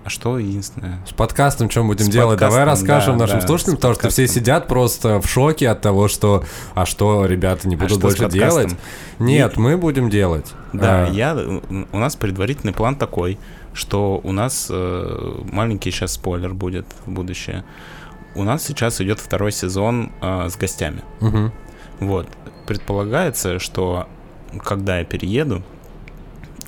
[0.04, 0.99] А что единственное?
[1.08, 2.39] С подкастом что будем С делать?
[2.39, 6.08] Давай расскажем да, нашим да, слушателям, потому что все сидят просто в шоке от того,
[6.08, 6.43] что
[6.74, 8.76] а что, ребята, не А будут с больше делать.
[9.20, 10.54] Нет, мы будем делать.
[10.74, 13.38] Да, А, я, у нас предварительный план такой,
[13.74, 17.64] что у нас э, маленький сейчас спойлер будет в будущее.
[18.34, 21.04] У нас сейчас идет второй сезон э, с гостями.
[21.20, 21.52] мгм.
[21.99, 22.28] Вот.
[22.66, 24.08] Предполагается, что
[24.64, 25.62] когда я перееду,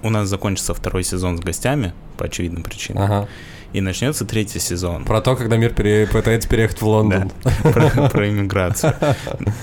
[0.03, 1.93] у нас закончится второй сезон с гостями,
[2.23, 3.03] по очевидным причинам.
[3.03, 3.27] Ага.
[3.73, 5.03] И начнется третий сезон.
[5.03, 6.07] Про то, когда мир пере...
[6.07, 7.31] пытается переехать в Лондон.
[7.43, 8.93] Да, про, про иммиграцию.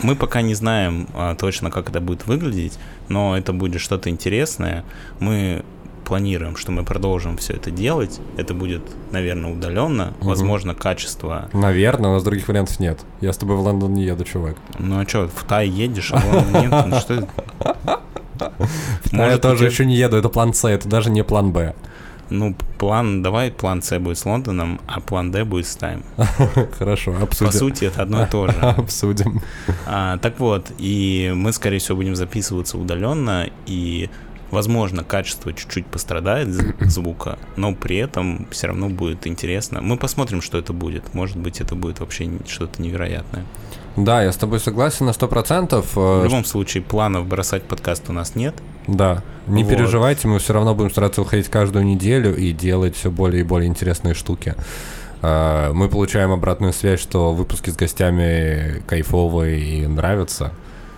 [0.03, 4.85] Мы пока не знаем а, точно, как это будет выглядеть, но это будет что-то интересное.
[5.21, 5.65] Мы
[6.05, 8.21] планируем, что мы продолжим все это делать.
[8.37, 10.13] Это будет, наверное, удаленно.
[10.19, 10.29] Мгм.
[10.29, 11.49] Возможно, качество.
[11.55, 13.01] Наверное, у нас других вариантов нет.
[13.23, 14.57] Я с тобой в Лондон не еду, чувак.
[14.79, 17.29] Ну а что, в Тай едешь, а вон нет, ну что?
[19.13, 21.75] А я тоже еще не еду, это план С, это даже не план Б.
[22.31, 26.03] Ну, план, давай план С будет с Лондоном, а план Д будет с Тайм.
[26.79, 27.53] Хорошо, По обсудим.
[27.53, 28.53] сути, это одно и то же.
[28.61, 29.43] Обсудим.
[29.87, 34.09] А, так вот, и мы, скорее всего, будем записываться удаленно, и,
[34.51, 36.49] возможно, качество чуть-чуть пострадает
[36.81, 39.81] звука, но при этом все равно будет интересно.
[39.83, 41.13] Мы посмотрим, что это будет.
[41.15, 43.45] Может быть, это будет вообще что-то невероятное.
[43.97, 45.97] Да, я с тобой согласен на сто процентов.
[45.97, 48.55] В любом случае, планов бросать подкаст у нас нет.
[48.91, 49.71] Да, не Вот.
[49.71, 53.69] переживайте, мы все равно будем стараться выходить каждую неделю и делать все более и более
[53.69, 54.55] интересные штуки.
[55.23, 60.53] А, Мы получаем обратную связь, что выпуски с гостями кайфовые и нравятся.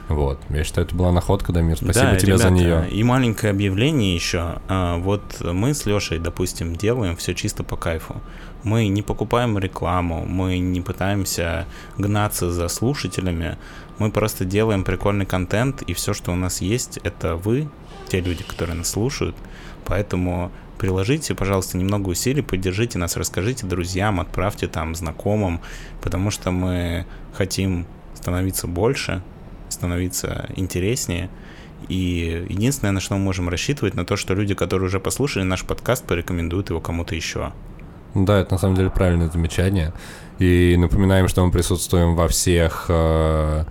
[0.09, 2.91] Вот, я считаю, это была находка, Дамир, спасибо Да, тебе за ребята, нее.
[2.91, 4.57] И маленькое объявление еще.
[4.69, 8.17] А, Вот мы с Лешей, допустим, делаем все чисто по кайфу.
[8.63, 11.67] Мы не покупаем рекламу, мы не пытаемся
[11.99, 13.57] гнаться за слушателями.
[13.99, 17.69] Мы просто делаем прикольный контент, и все, что у нас есть, это вы,
[18.13, 19.35] те люди, которые нас слушают.
[19.87, 25.61] Поэтому приложите, пожалуйста, немного усилий, поддержите нас, расскажите друзьям, отправьте там знакомым,
[26.03, 29.23] потому что мы хотим становиться больше,
[29.71, 31.31] становиться интереснее.
[31.89, 35.65] И единственное, на что мы можем рассчитывать, на то, что люди, которые уже послушали наш
[35.65, 37.53] подкаст, порекомендуют его кому-то еще.
[38.15, 39.95] Да, это на самом деле правильное замечание.
[40.39, 43.65] И напоминаем, что мы присутствуем во всех э,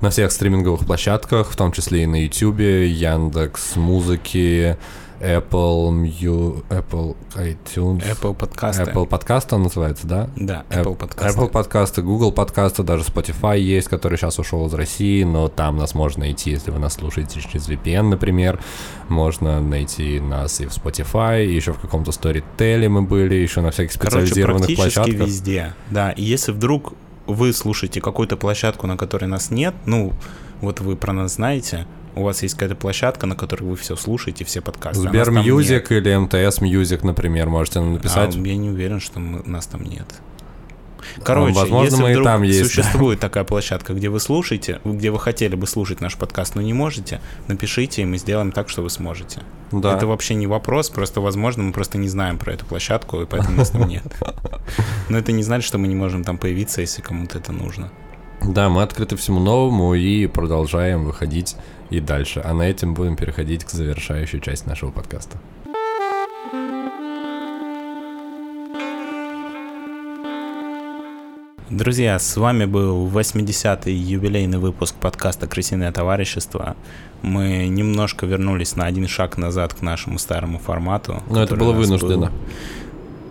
[0.00, 4.76] на всех стриминговых площадках, в том числе и на YouTube, Яндекс, Музыки,
[5.18, 8.82] Apple, Mu, Apple iTunes, Apple подкасты.
[8.82, 10.28] Apple подкаст он называется, да?
[10.36, 11.40] Да, App- Apple подкасты.
[11.40, 15.94] Apple подкасты, Google подкасты, даже Spotify есть, который сейчас ушел из России, но там нас
[15.94, 18.60] можно найти, если вы нас слушаете через VPN, например.
[19.08, 23.70] Можно найти нас и в Spotify, и еще в каком-то Storytel мы были, еще на
[23.70, 25.26] всяких Короче, специализированных практически площадках.
[25.28, 25.74] везде.
[25.90, 26.92] Да, и если вдруг
[27.26, 30.12] вы слушаете какую-то площадку, на которой нас нет, ну,
[30.60, 34.44] вот вы про нас знаете, у вас есть какая-то площадка, на которой вы все слушаете,
[34.44, 35.06] все подкасты.
[35.06, 35.30] а Сбер.
[35.30, 38.34] Music или МТС Music, например, можете нам написать.
[38.34, 40.06] А, я не уверен, что мы- нас там нет.
[41.22, 45.18] Короче, возможно, если мы вдруг там есть, существует такая площадка, где вы слушаете, где вы
[45.18, 48.90] хотели бы слушать наш подкаст, но не можете, напишите, и мы сделаем так, что вы
[48.90, 49.42] сможете.
[49.72, 49.96] да.
[49.96, 53.56] Это вообще не вопрос, просто, возможно, мы просто не знаем про эту площадку, и поэтому
[53.56, 54.04] нас там нет.
[55.08, 57.90] Но это не значит, что мы не можем там появиться, если кому-то это нужно.
[58.42, 61.56] Да, мы открыты всему новому и продолжаем выходить
[61.90, 62.42] и дальше.
[62.44, 65.38] А на этом будем переходить к завершающей части нашего подкаста.
[71.70, 76.76] Друзья, с вами был 80-й юбилейный выпуск подкаста «Крысиное товарищество».
[77.22, 81.24] Мы немножко вернулись на один шаг назад к нашему старому формату.
[81.28, 82.26] Но это было вынуждено.
[82.26, 82.30] был.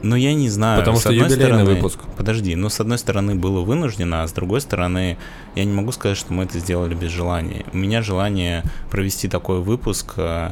[0.02, 0.80] Ну, я не знаю.
[0.82, 2.00] Потому С что одной юбилейный стороны- выпуск.
[2.18, 5.18] Подожди, ну, с одной стороны, было вынуждено, а с другой стороны,
[5.56, 7.66] я не могу сказать, что мы это сделали без желания.
[7.72, 10.52] У меня желание провести такой выпуск, э,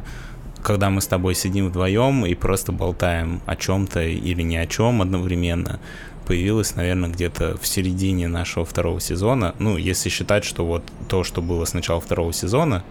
[0.63, 5.01] когда мы с тобой сидим вдвоем и просто болтаем о чем-то или ни о чем
[5.01, 5.81] одновременно,
[6.25, 9.55] появилось, наверное, где-то в середине нашего второго сезона.
[9.59, 12.83] Ну, если считать, что вот то, что было с начала второго сезона,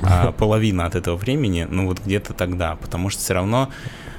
[0.00, 3.70] а половина от этого времени, ну вот где-то тогда, потому что все равно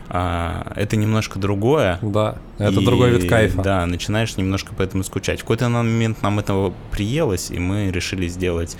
[0.09, 3.61] а, это немножко другое, Да, это и, другой вид кайфа.
[3.61, 5.39] Да, начинаешь немножко поэтому скучать.
[5.39, 8.77] В какой-то момент нам этого приелось, и мы решили сделать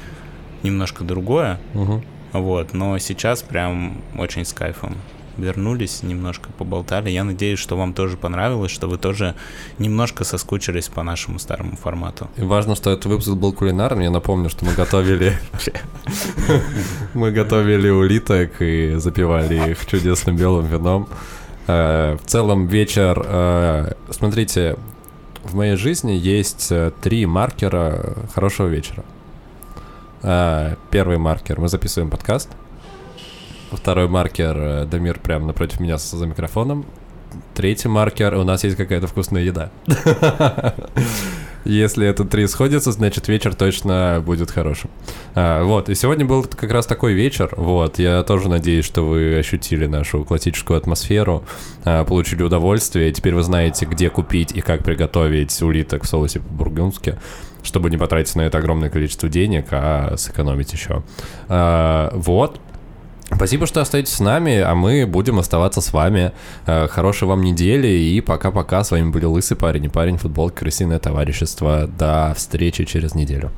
[0.63, 1.59] немножко другое.
[1.73, 2.03] Мгм.
[2.33, 4.95] Вот, но сейчас прям очень с кайфом.
[5.38, 7.09] Вернулись, немножко поболтали.
[7.09, 9.35] Я надеюсь, что вам тоже понравилось, что вы тоже
[9.77, 12.27] немножко соскучились по нашему старому формату.
[12.38, 14.03] И важно, что этот выпуск был кулинарным.
[14.03, 15.38] Я напомню, что мы готовили...
[17.13, 21.07] Мы готовили улиток и запивали их чудесным белым вином.
[21.67, 23.21] Э, В целом вечер...
[23.25, 24.75] э, Смотрите,
[25.43, 29.03] в моей жизни есть э, три маркера хорошего вечера.
[30.89, 31.59] Первый маркер.
[31.59, 32.49] Мы записываем подкаст.
[33.72, 34.57] Второй маркер.
[34.57, 36.86] э, Дамир прямо напротив меня за микрофоном.
[37.53, 38.36] Третий маркер.
[38.36, 39.72] У нас есть какая-то вкусная еда.
[41.65, 44.89] Если это три сходятся, значит вечер точно будет хорошим.
[45.36, 47.49] А, вот, и сегодня был как раз такой вечер.
[47.57, 51.43] Вот, я тоже надеюсь, что вы ощутили нашу классическую атмосферу,
[51.84, 53.11] а, получили удовольствие.
[53.11, 57.20] Теперь вы знаете, где купить и как приготовить улиток в соусе по-бургундски,
[57.63, 61.03] чтобы не потратить на это огромное количество денег, а сэкономить еще.
[61.49, 62.61] А, вот.
[63.34, 66.32] Спасибо, что остаетесь с нами, а мы будем оставаться с вами.
[66.65, 68.84] Э, хорошей вам недели и пока-пока.
[68.84, 71.88] С вами были Лысый парень и парень футбол Крысиное товарищество.
[71.88, 73.51] До встречи через неделю.